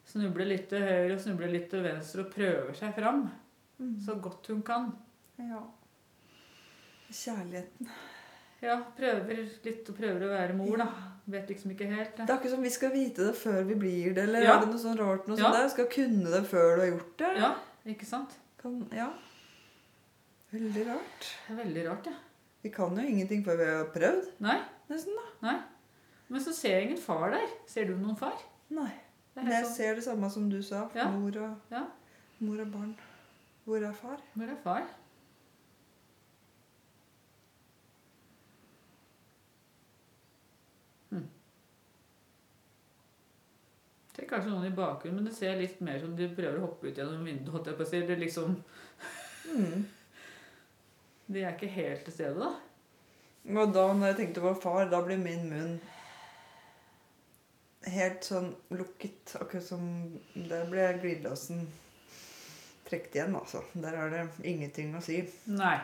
snubler 0.07 0.47
litt 0.51 0.67
til 0.71 0.83
høyre 0.83 1.15
og 1.15 1.21
snubler 1.23 1.51
litt 1.51 1.69
til 1.71 1.83
venstre 1.85 2.25
og 2.25 2.33
prøver 2.35 2.73
seg 2.77 2.95
fram 2.97 3.27
Mm. 3.77 3.99
så 4.01 4.15
godt 4.17 4.47
hun 4.49 4.63
kan. 4.65 4.87
Ja. 5.37 5.59
Kjærligheten. 7.13 7.89
Ja, 8.59 8.79
prøver 8.97 9.43
litt 9.63 9.89
og 9.91 9.95
prøver 9.99 10.23
å 10.25 10.31
være 10.31 10.55
mor, 10.57 10.77
da. 10.81 10.87
Vet 11.27 11.49
liksom 11.51 11.71
ikke 11.73 11.87
helt. 11.91 12.15
Det 12.15 12.29
er 12.29 12.37
ikke 12.39 12.49
som 12.53 12.61
vi 12.63 12.69
skal 12.71 12.91
vite 12.93 13.25
det 13.27 13.35
før 13.35 13.63
vi 13.67 13.75
blir 13.75 14.13
det, 14.15 14.23
eller 14.29 14.41
Ja. 14.45 14.55
er 14.55 14.59
det 14.65 14.69
noe 14.69 14.79
sånn 14.79 14.97
rart 14.97 15.27
noe 15.27 15.37
Ja. 15.37 15.43
sånt 15.43 15.53
der? 15.57 15.69
Skal 15.69 15.85
kunne 15.91 16.31
det 16.31 16.43
før 16.47 16.75
du 16.75 16.81
har 16.81 16.91
gjort 16.91 17.17
det? 17.17 17.31
Ja, 17.37 17.55
ikke 17.85 18.05
sant? 18.05 18.37
Kan, 18.61 18.87
ja. 18.93 19.09
Veldig 20.53 20.85
rart. 20.87 21.25
Det 21.47 21.51
er 21.59 21.63
veldig 21.65 21.83
rart, 21.89 22.05
ja. 22.07 22.13
Vi 22.63 22.69
kan 22.69 22.95
jo 22.95 23.03
ingenting 23.03 23.43
før 23.45 23.57
vi 23.59 23.65
har 23.65 23.89
prøvd, 23.93 24.29
Nei, 24.39 24.61
nesten 24.89 25.13
da. 25.15 25.25
nei. 25.51 25.57
Men 26.29 26.41
så 26.41 26.53
ser 26.53 26.69
jeg 26.79 26.87
ingen 26.87 26.97
far 26.97 27.31
der. 27.31 27.47
Ser 27.67 27.85
du 27.85 27.95
noen 27.97 28.17
far? 28.17 28.33
Nei. 28.69 28.91
Men 29.35 29.47
jeg 29.51 29.65
sånn. 29.65 29.75
ser 29.75 29.95
det 29.95 30.03
samme 30.03 30.29
som 30.31 30.49
du 30.49 30.61
sa. 30.61 30.89
Ja. 30.95 31.09
Mor, 31.11 31.27
og, 31.37 31.57
Ja. 31.71 31.85
mor 32.39 32.59
og 32.61 32.71
barn. 32.71 32.95
Hvor 33.67 33.83
er 33.83 33.93
far? 33.93 34.17
Hvor 34.35 34.49
er 34.49 34.55
far? 34.63 34.83
Det 44.17 44.25
er 44.25 44.29
kanskje 44.31 44.49
noen 44.49 44.65
i 44.71 44.73
bakgrunnen, 44.75 45.19
men 45.21 45.27
det 45.29 45.35
ser 45.37 45.59
litt 45.59 45.79
mer 45.85 45.99
som 46.01 46.15
de 46.17 46.25
prøver 46.33 46.57
å 46.57 46.65
hoppe 46.65 46.89
ut 46.89 46.97
gjennom 46.97 47.23
vinduet. 47.27 47.51
jeg 47.69 47.77
på 47.77 47.85
å. 47.85 48.07
Det 48.07 48.17
liksom, 48.19 48.55
Mm. 49.47 49.85
de 51.31 51.43
er 51.43 51.53
ikke 51.53 51.69
helt 51.71 52.03
til 52.03 52.13
stede, 52.13 52.39
da. 52.39 52.49
Og 53.61 53.73
da 53.73 53.93
når 53.93 54.07
jeg 54.09 54.17
tenkte 54.17 54.41
på 54.41 54.55
far, 54.61 54.89
da 54.89 55.01
blir 55.05 55.17
min 55.21 55.45
munn 55.49 55.79
helt 57.87 58.23
sånn 58.27 58.49
lukket. 58.75 59.35
Akkurat 59.39 59.63
som 59.63 59.85
Der 60.35 60.65
ble 60.71 60.87
glidelåsen 60.99 61.67
trukket 62.89 63.15
igjen, 63.15 63.35
altså. 63.39 63.61
Der 63.75 63.95
er 63.95 64.09
det 64.09 64.25
ingenting 64.43 64.95
å 64.95 65.01
si. 65.03 65.21
Nei. 65.47 65.77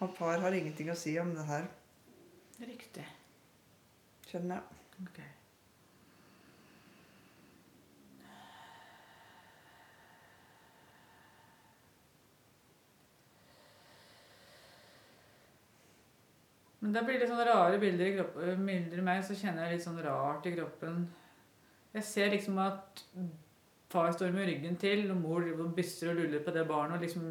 Og 0.00 0.10
far 0.16 0.38
har 0.42 0.50
ingenting 0.56 0.90
å 0.90 0.96
si 0.98 1.16
om 1.18 1.34
det 1.34 1.44
her, 1.46 1.68
Riktig. 2.60 3.04
skjønner 4.26 4.56
jeg. 4.60 5.06
Ok. 5.06 5.20
Men 16.84 16.92
det 16.92 17.02
blir 17.06 17.16
litt 17.16 17.30
sånne 17.30 17.48
rare 17.48 17.80
bilder 17.80 18.10
i 18.10 18.14
kroppen. 18.18 18.66
Bilder 18.68 19.00
i 19.00 19.04
meg, 19.06 19.22
så 19.24 19.36
kjenner 19.38 19.64
jeg 19.64 19.78
litt 19.78 19.86
sånn 19.86 20.02
rart 20.04 20.44
i 20.44 20.52
kroppen. 20.52 21.06
Jeg 21.94 22.04
ser 22.04 22.32
liksom 22.34 22.58
at 22.60 23.00
far 23.94 24.12
står 24.12 24.34
med 24.34 24.50
ryggen 24.50 24.76
til, 24.80 25.06
og 25.14 25.22
mor 25.22 25.46
bysser 25.76 26.10
og 26.12 26.18
luller 26.18 26.42
på 26.44 26.52
det 26.52 26.66
barnet 26.68 26.98
og 26.98 27.06
liksom 27.06 27.30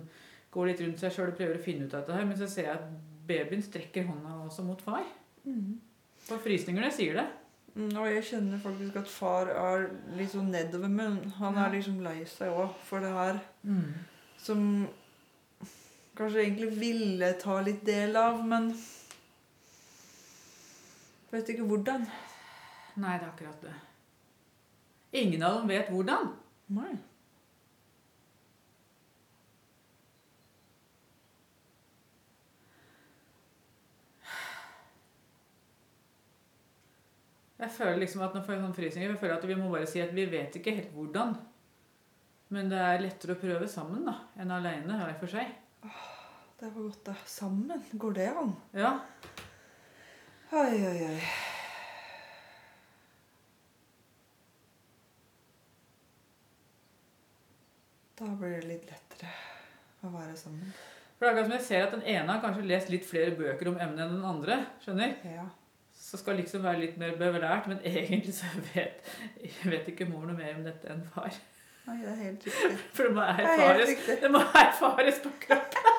går 0.54 0.70
litt 0.70 0.82
rundt 0.82 1.02
seg 1.02 1.14
sjøl 1.14 1.32
og 1.34 1.38
prøver 1.38 1.60
å 1.60 1.62
finne 1.62 1.86
ut 1.86 1.94
av 1.94 2.02
dette 2.02 2.18
her. 2.18 2.26
Men 2.30 2.40
så 2.40 2.48
ser 2.50 2.70
jeg 2.70 2.80
at 2.80 2.88
babyen 3.30 3.62
strekker 3.66 4.08
hånda 4.10 4.40
også 4.48 4.66
mot 4.66 4.82
far. 4.82 5.06
Mm. 5.46 5.78
For 6.24 6.42
frysningene 6.42 6.90
sier 6.96 7.22
det. 7.22 7.28
Mm, 7.74 7.92
og 7.92 8.10
jeg 8.10 8.26
kjenner 8.32 8.62
faktisk 8.62 8.98
at 9.02 9.10
far 9.10 9.54
er 9.54 9.88
litt 10.18 10.34
sånn 10.34 10.52
nedover, 10.54 10.90
men 10.90 11.22
han 11.40 11.62
er 11.62 11.74
liksom 11.74 12.02
lei 12.06 12.20
seg 12.30 12.54
òg 12.54 12.74
for 12.90 13.06
det 13.06 13.14
her. 13.14 13.40
Som 14.42 14.66
kanskje 16.18 16.44
egentlig 16.44 16.74
ville 16.78 17.32
ta 17.42 17.62
litt 17.66 17.82
del 17.86 18.18
av, 18.18 18.42
men 18.46 18.72
vet 21.34 21.50
ikke 21.54 21.66
hvordan. 21.70 22.06
Nei, 23.02 23.16
det 23.18 23.26
er 23.26 23.32
akkurat 23.32 23.66
det. 23.66 23.74
Ingen 25.24 25.44
av 25.46 25.60
dem 25.60 25.74
vet 25.74 25.90
hvordan. 25.94 26.30
Nei. 26.74 26.94
Jeg 37.64 37.72
føler 37.72 38.02
liksom 38.02 38.24
at 38.26 38.34
nå 38.36 38.42
får 38.44 38.58
jeg 38.58 38.64
sånn 38.64 38.76
frysninger. 38.76 39.12
Jeg 39.14 39.20
føler 39.22 39.38
at 39.38 39.46
vi 39.48 39.56
må 39.56 39.70
bare 39.72 39.88
si 39.88 40.02
at 40.04 40.12
vi 40.14 40.26
vet 40.28 40.58
ikke 40.60 40.74
helt 40.76 40.96
hvordan. 40.96 41.36
Men 42.54 42.70
det 42.70 42.82
er 42.82 43.02
lettere 43.02 43.38
å 43.38 43.40
prøve 43.40 43.70
sammen 43.72 44.04
da, 44.06 44.18
enn 44.38 44.52
alene 44.52 44.98
hver 45.00 45.16
for 45.22 45.32
seg. 45.32 45.54
Det 46.60 46.68
var 46.68 46.76
godt, 46.76 47.00
da. 47.08 47.16
Sammen? 47.28 47.86
Går 47.98 48.18
det 48.18 48.28
an? 48.30 48.52
Ja, 48.78 48.98
Oi, 50.54 50.86
oi, 50.86 50.98
oi. 51.02 51.22
Da 58.20 58.28
blir 58.38 58.60
det 58.60 58.68
litt 58.68 58.84
lettere 58.86 59.32
å 60.06 60.12
være 60.14 60.36
sammen. 60.38 60.76
for 61.18 61.26
det 61.26 61.32
er 61.32 61.32
akkurat 61.32 61.48
som 61.48 61.56
jeg 61.56 61.66
ser 61.66 61.88
at 61.88 61.96
den 61.96 62.06
ene 62.06 62.30
har 62.30 62.44
kanskje 62.44 62.68
lest 62.70 62.94
litt 62.94 63.08
flere 63.10 63.34
bøker 63.40 63.72
om 63.72 63.82
emnet 63.82 64.04
enn 64.06 64.14
den 64.14 64.30
andre. 64.30 64.60
skjønner? 64.86 65.16
Ja. 65.26 65.48
Så 66.04 66.22
skal 66.22 66.38
liksom 66.38 66.62
være 66.68 66.84
litt 66.84 67.02
mer 67.02 67.18
belært, 67.18 67.72
men 67.72 67.82
egentlig 67.90 68.38
så 68.38 68.52
vet, 68.76 69.02
vet 69.66 69.90
ikke 69.90 70.06
mor 70.12 70.30
noe 70.30 70.38
mer 70.38 70.54
om 70.60 70.62
dette 70.70 70.94
enn 70.94 71.02
far. 71.16 71.34
Nei, 71.88 71.98
det 72.04 72.14
er 72.14 72.22
helt 72.28 72.46
riktig. 72.46 72.78
For 72.94 73.10
det 73.10 73.18
må 73.18 73.26
er 73.26 73.42
erfares, 73.42 73.98
det 74.22 74.34
må 74.38 74.46
erfares 74.62 75.18
på 75.26 75.34
kroppen. 75.48 75.93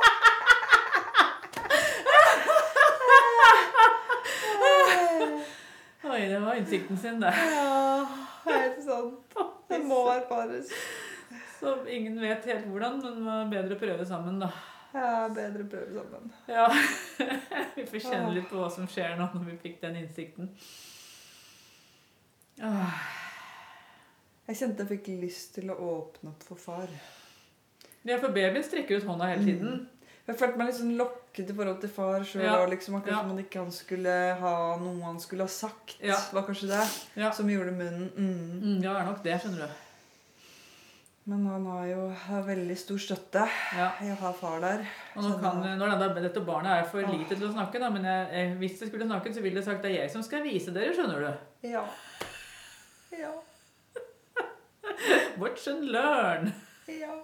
Innsikten 6.64 6.98
sin, 6.98 7.20
det. 7.20 7.30
Ja, 7.36 8.06
helt 8.48 8.80
sant. 8.84 9.34
Det 9.68 9.80
må 9.84 10.00
erfares. 10.12 10.70
Så 11.60 11.76
ingen 11.88 12.16
vet 12.20 12.44
helt 12.48 12.66
hvordan, 12.68 12.98
men 13.24 13.50
bedre 13.52 13.76
å 13.76 13.80
prøve 13.80 14.06
sammen, 14.08 14.40
da. 14.42 14.48
Ja, 14.94 15.26
bedre 15.34 15.64
å 15.64 15.70
prøve 15.70 15.94
sammen. 16.00 16.32
Ja, 16.48 16.66
Vi 17.76 17.84
får 17.88 18.04
kjenne 18.04 18.34
litt 18.36 18.48
på 18.50 18.60
hva 18.60 18.68
som 18.70 18.86
skjer 18.90 19.16
nå 19.18 19.26
når 19.34 19.48
vi 19.48 19.56
fikk 19.64 19.80
den 19.82 19.96
innsikten. 20.04 20.50
Ah, 22.62 23.00
Jeg 24.46 24.60
kjente 24.60 24.84
jeg 24.84 24.92
fikk 24.92 25.08
lyst 25.24 25.54
til 25.56 25.72
å 25.72 25.78
åpne 25.88 26.30
opp 26.34 26.44
for 26.46 26.60
far. 26.60 26.92
Ja, 28.04 28.18
for 28.20 28.30
babyen 28.36 28.62
strekker 28.62 29.00
ut 29.00 29.08
hånda 29.08 29.30
hele 29.32 29.46
tiden. 29.48 29.86
Jeg 30.24 30.38
følte 30.40 30.56
meg 30.56 30.70
litt 30.70 30.78
sånn 30.78 30.94
lokket 30.96 31.50
i 31.52 31.54
forhold 31.56 31.80
til 31.82 31.90
far 31.92 32.22
sjøl. 32.24 32.44
Ja. 32.46 32.56
Liksom, 32.70 32.94
akkurat 32.96 33.10
kanskje 33.12 33.24
Ja. 33.26 33.28
man 33.28 33.40
ikke 33.42 33.60
han 33.60 33.72
skulle 33.76 34.12
ha 34.40 34.52
noe 34.80 35.02
han 35.04 35.18
skulle 35.20 35.44
ha 35.44 35.52
sagt. 35.52 35.96
Ja. 36.00 36.16
var 36.32 36.46
kanskje 36.46 36.68
det 36.70 36.84
Ja, 37.20 37.30
som 37.36 37.48
gjorde 37.50 37.74
munnen 37.76 38.06
mm. 38.16 38.60
mm, 38.62 38.78
ja 38.82 38.92
det 38.94 39.00
er 39.02 39.10
nok 39.10 39.22
det, 39.24 39.40
skjønner 39.42 39.66
du. 39.66 39.80
Men 41.26 41.44
han 41.48 41.66
har 41.66 41.84
jo 41.88 42.08
har 42.26 42.42
veldig 42.44 42.76
stor 42.76 42.98
støtte 43.00 43.44
Ja. 43.76 43.90
i 44.00 44.10
å 44.12 44.16
ha 44.20 44.32
far 44.32 44.60
der. 44.60 44.86
Og 45.16 45.24
nå 45.24 45.34
kan, 45.40 45.60
når 45.78 45.94
denne, 45.98 46.22
dette 46.26 46.40
barnet 46.44 46.72
er 46.72 46.88
for 46.88 47.00
lite 47.00 47.36
til 47.36 47.48
å 47.48 47.52
snakke, 47.52 47.80
da, 47.80 47.88
men 47.90 48.04
jeg, 48.04 48.26
jeg, 48.32 48.56
hvis 48.60 48.78
det 48.80 48.88
skulle 48.88 49.06
snakket, 49.08 49.34
så 49.36 49.40
ville 49.44 49.60
det 49.60 49.64
sagt 49.64 49.82
det 49.82 49.92
er 49.92 50.02
jeg 50.04 50.10
som 50.12 50.22
skal 50.24 50.42
vise 50.44 50.72
dere, 50.72 50.92
skjønner 50.96 51.20
du. 51.20 51.68
Ja. 51.68 51.84
Ja. 53.12 53.32
Watch 55.40 55.68
and 55.68 55.84
learn. 55.92 56.52
ja. 56.88 57.20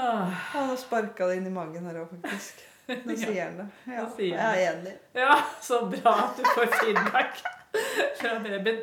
Ah, 0.00 0.24
Han 0.52 0.68
har 0.70 0.76
sparka 0.80 1.26
det 1.28 1.36
inn 1.40 1.46
i 1.50 1.52
magen 1.54 1.84
her 1.90 1.98
òg, 2.02 2.08
faktisk. 2.22 2.62
Nå 2.88 2.96
Ja. 3.12 3.16
sier 3.20 3.44
han 3.44 3.58
det. 3.60 3.66
Ja, 3.86 4.06
jeg 4.18 4.32
er 4.40 4.72
enig. 4.72 4.94
ja, 5.14 5.36
så 5.62 5.80
bra 5.92 6.14
at 6.24 6.36
du 6.40 6.44
får 6.54 6.72
feedback 6.80 7.42
fra 8.20 8.32
babyen. 8.44 8.80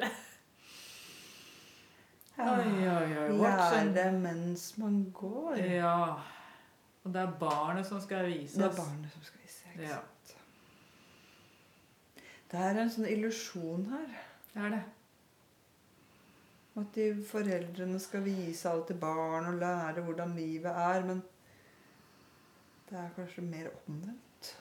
Oi, 2.38 2.88
oi, 2.88 3.18
oi. 3.18 3.30
Watch 3.42 3.74
Lære 3.96 4.12
mens 4.22 4.68
man 4.78 5.00
går. 5.14 5.56
Ja. 5.58 5.96
Og 7.04 7.14
det 7.14 7.22
er 7.24 7.32
barnet 7.40 7.88
som 7.88 8.02
skal 8.04 8.28
vise 8.30 8.60
Det 8.60 8.66
er 8.68 8.76
barnet 8.78 9.12
som 9.16 9.24
skal 9.24 9.40
vise. 9.44 9.64
Ikke 9.74 9.84
Ja. 9.88 9.96
sant? 9.96 10.36
Det 12.52 12.60
er 12.64 12.80
en 12.84 12.90
sånn 12.94 13.08
illusjon 13.12 13.88
her. 13.92 14.08
Det 14.54 14.64
er 14.64 14.70
det. 14.78 14.84
At 16.78 16.94
de 16.96 17.08
foreldrene 17.26 18.00
skal 18.00 18.26
vise 18.26 18.70
alt 18.70 18.88
til 18.88 19.00
barn 19.02 19.50
og 19.50 19.60
lære 19.62 20.04
hvordan 20.06 20.36
livet 20.36 20.72
er. 20.72 21.06
Men 21.06 21.24
det 22.90 23.00
er 23.00 23.16
kanskje 23.16 23.42
mer 23.42 23.70
omvendt. 23.88 24.52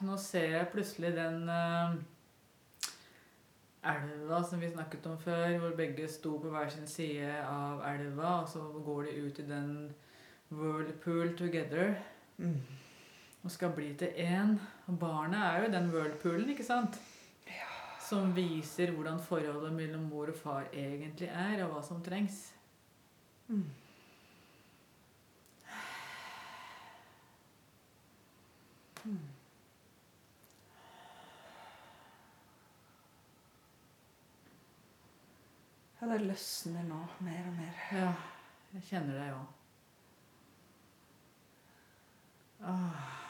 Nå 0.00 0.16
ser 0.16 0.56
jeg 0.56 0.68
plutselig 0.72 1.12
den 1.14 1.48
eh, 1.52 1.98
elva 3.92 4.40
som 4.48 4.60
vi 4.60 4.70
snakket 4.72 5.06
om 5.06 5.18
før, 5.20 5.58
hvor 5.60 5.76
begge 5.76 6.08
sto 6.08 6.38
på 6.40 6.50
hver 6.50 6.72
sin 6.72 6.88
side 6.88 7.34
av 7.44 7.84
elva, 7.92 8.40
og 8.40 8.48
så 8.48 8.64
går 8.84 9.02
de 9.10 9.26
ut 9.26 9.38
i 9.38 9.46
den 9.50 9.74
whirlpool 10.50 11.36
together 11.38 11.94
Mm. 12.40 12.60
Og 13.42 13.50
skal 13.50 13.72
bli 13.76 13.94
til 13.96 14.08
én. 14.20 14.56
Og 14.86 14.98
barnet 14.98 15.40
er 15.40 15.64
jo 15.64 15.72
den 15.72 15.90
whirlpoolen, 15.94 16.50
ikke 16.50 16.66
sant? 16.66 17.00
Som 18.10 18.34
viser 18.36 18.90
hvordan 18.90 19.20
forholdet 19.22 19.72
mellom 19.72 20.08
mor 20.10 20.32
og 20.32 20.34
far 20.34 20.64
egentlig 20.72 21.28
er, 21.28 21.64
og 21.64 21.76
hva 21.76 21.82
som 21.86 22.02
trengs. 22.02 22.48
Mm. 23.48 23.68
Ja, 36.00 36.06
det 36.06 36.20
løsner 36.24 36.84
nå 36.88 37.00
mer 37.20 37.46
og 37.46 37.56
mer. 37.56 37.80
Ja, 37.92 38.12
jeg 38.74 38.82
kjenner 38.88 39.18
det, 39.20 39.26
jo. 39.30 39.40
Åh, 42.60 43.29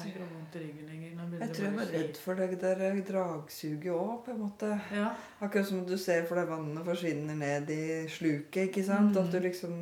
jeg 0.00 1.48
tror 1.52 1.66
jeg 1.66 1.74
var 1.76 1.92
redd 1.92 2.18
for 2.20 2.38
det 2.40 2.58
der 2.62 3.00
dragsuget 3.06 3.92
òg, 3.92 4.24
på 4.24 4.32
en 4.32 4.40
måte. 4.40 4.70
Ja, 4.94 5.10
Akkurat 5.40 5.68
som 5.68 5.84
du 5.86 5.94
ser 6.00 6.24
for 6.28 6.40
deg 6.40 6.48
vannet 6.50 6.86
forsvinner 6.86 7.38
ned 7.38 7.70
i 7.74 7.84
sluket, 8.08 8.70
ikke 8.70 8.84
sant? 8.86 9.12
Mm. 9.12 9.22
At 9.22 9.32
du 9.32 9.38
liksom 9.44 9.78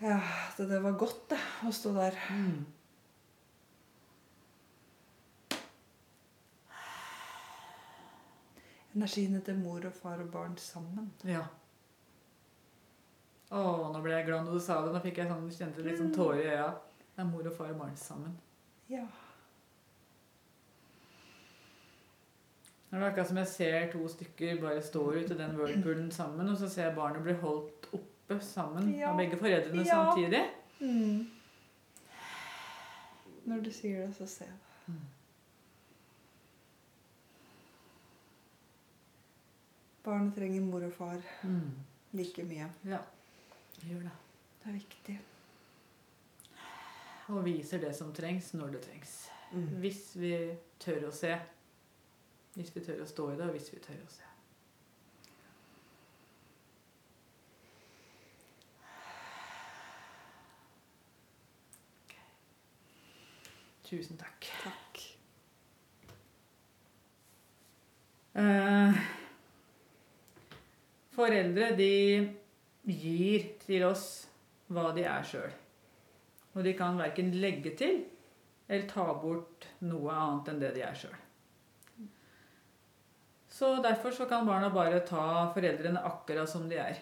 Ja, 0.00 0.20
det, 0.58 0.68
det 0.70 0.80
var 0.84 0.98
godt, 1.00 1.22
det, 1.30 1.38
å 1.66 1.72
stå 1.72 1.94
der. 1.96 2.18
mm. 2.30 2.64
Energiene 8.96 9.42
til 9.44 9.58
mor 9.60 9.84
og 9.84 9.92
far 9.92 10.20
og 10.24 10.30
barn 10.32 10.56
sammen. 10.60 11.12
ja. 11.24 11.44
Å, 13.46 13.60
nå 13.94 14.00
ble 14.02 14.10
jeg 14.16 14.26
glad 14.26 14.42
når 14.46 14.56
du 14.58 14.62
sa 14.64 14.80
det. 14.82 14.90
Nå 14.90 15.00
fikk 15.04 15.20
jeg 15.20 15.30
sånn, 15.30 15.44
kjente 15.54 15.84
litt 15.86 16.00
sånn 16.00 16.14
tårer 16.14 16.40
i 16.42 16.48
øya. 16.50 16.70
Det 17.14 17.22
er 17.22 17.28
mor 17.28 17.46
og 17.46 17.54
far 17.54 17.70
og 17.70 17.78
barn 17.78 17.94
sammen. 18.00 18.32
Ja. 18.88 19.06
Nå 22.90 22.98
er 22.98 23.00
det 23.02 23.08
akkurat 23.10 23.28
som 23.28 23.36
jeg 23.40 23.48
ser 23.50 23.88
to 23.92 24.08
stykker 24.08 24.60
bare 24.62 24.82
står 24.82 25.16
ute 25.24 25.34
i 25.34 25.38
den 25.40 25.56
whirlpoolen 25.58 26.10
sammen, 26.14 26.48
og 26.48 26.56
så 26.60 26.68
ser 26.70 26.86
jeg 26.88 26.94
barnet 26.96 27.22
bli 27.26 27.32
holdt 27.40 27.88
oppe 27.92 28.38
sammen 28.40 28.92
Ja. 28.94 29.10
av 29.10 29.16
begge 29.18 29.36
foreldrene 29.36 29.84
Ja. 29.84 29.94
samtidig. 30.04 30.44
Mm. 30.80 31.26
Når 33.46 33.60
du 33.62 33.70
sier 33.70 34.06
det, 34.06 34.14
så 34.16 34.26
ser 34.26 34.44
jeg 34.44 34.54
det. 34.54 34.94
Mm. 34.94 35.00
Barnet 40.04 40.34
trenger 40.36 40.60
mor 40.62 40.84
og 40.86 40.92
far 40.92 41.20
Mm. 41.42 41.70
like 42.12 42.44
mye. 42.44 42.68
Ja, 42.84 42.98
det 43.80 43.88
gjør 43.90 44.02
det. 44.02 44.12
Det 44.64 44.68
er 44.68 44.72
viktig. 44.72 45.18
Og 47.26 47.42
viser 47.44 47.82
det 47.82 47.90
som 47.96 48.12
trengs, 48.14 48.52
når 48.54 48.76
det 48.76 48.80
trengs. 48.86 49.14
Mm. 49.52 49.66
Hvis 49.82 50.02
vi 50.18 50.32
tør 50.78 51.08
å 51.08 51.12
se. 51.14 51.32
Hvis 52.54 52.70
vi 52.74 52.82
tør 52.86 53.02
å 53.02 53.08
stå 53.10 53.26
i 53.32 53.36
det, 53.36 53.48
og 53.48 53.56
hvis 53.56 53.72
vi 53.74 53.80
tør 53.82 53.98
å 53.98 54.12
se. 54.14 54.30
Okay. 62.06 62.24
Tusen 63.90 64.22
takk. 64.22 64.48
Takk. 64.62 65.04
Eh, 68.36 69.04
foreldre, 71.16 71.70
de 71.76 71.92
gir 72.86 73.52
til 73.66 73.86
oss 73.90 74.08
hva 74.68 74.90
de 74.94 75.06
er 75.08 75.24
sjøl. 75.26 75.54
Og 76.56 76.64
de 76.64 76.72
kan 76.76 76.96
verken 76.98 77.34
legge 77.36 77.74
til 77.76 78.00
eller 78.66 78.88
ta 78.90 79.04
bort 79.20 79.68
noe 79.86 80.10
annet 80.10 80.48
enn 80.50 80.62
det 80.62 80.72
de 80.74 80.82
er 80.82 80.96
sjøl. 80.98 81.18
Så 83.56 83.76
derfor 83.84 84.12
så 84.12 84.26
kan 84.28 84.48
barna 84.48 84.68
bare 84.72 85.04
ta 85.06 85.52
foreldrene 85.54 86.02
akkurat 86.04 86.50
som 86.50 86.66
de 86.68 86.80
er. 86.80 86.98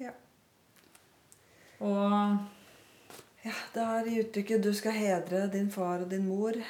Ja. 0.00 0.16
Og 1.80 2.42
Ja, 3.42 3.54
det 3.74 3.82
er 3.82 4.06
i 4.06 4.18
uttrykket 4.22 4.62
'du 4.62 4.72
skal 4.72 4.92
hedre 4.92 5.48
din 5.50 5.70
far 5.70 6.04
og 6.04 6.10
din 6.10 6.28
mor'. 6.28 6.62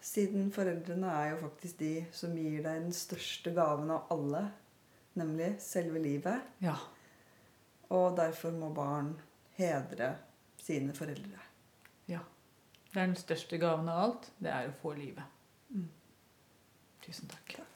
Siden 0.00 0.52
foreldrene 0.52 1.06
er 1.06 1.30
jo 1.30 1.36
faktisk 1.36 1.78
de 1.78 2.06
som 2.12 2.36
gir 2.36 2.62
deg 2.62 2.84
den 2.86 2.92
største 2.92 3.52
gaven 3.52 3.90
av 3.90 4.06
alle, 4.10 4.50
nemlig 5.14 5.56
selve 5.60 5.98
livet. 5.98 6.40
ja. 6.60 6.74
Og 7.90 8.16
derfor 8.16 8.50
må 8.50 8.72
barn 8.74 9.20
hedre 9.58 10.16
sine 10.66 10.94
foreldre. 10.96 11.44
Ja. 12.10 12.22
Det 12.90 13.00
er 13.02 13.06
den 13.06 13.18
største 13.20 13.58
gaven 13.62 13.88
av 13.92 14.02
alt. 14.02 14.28
Det 14.42 14.50
er 14.50 14.70
å 14.70 14.76
få 14.80 14.96
livet. 14.98 15.24
Mm. 15.70 15.88
Tusen 17.06 17.30
takk. 17.30 17.58
takk. 17.60 17.75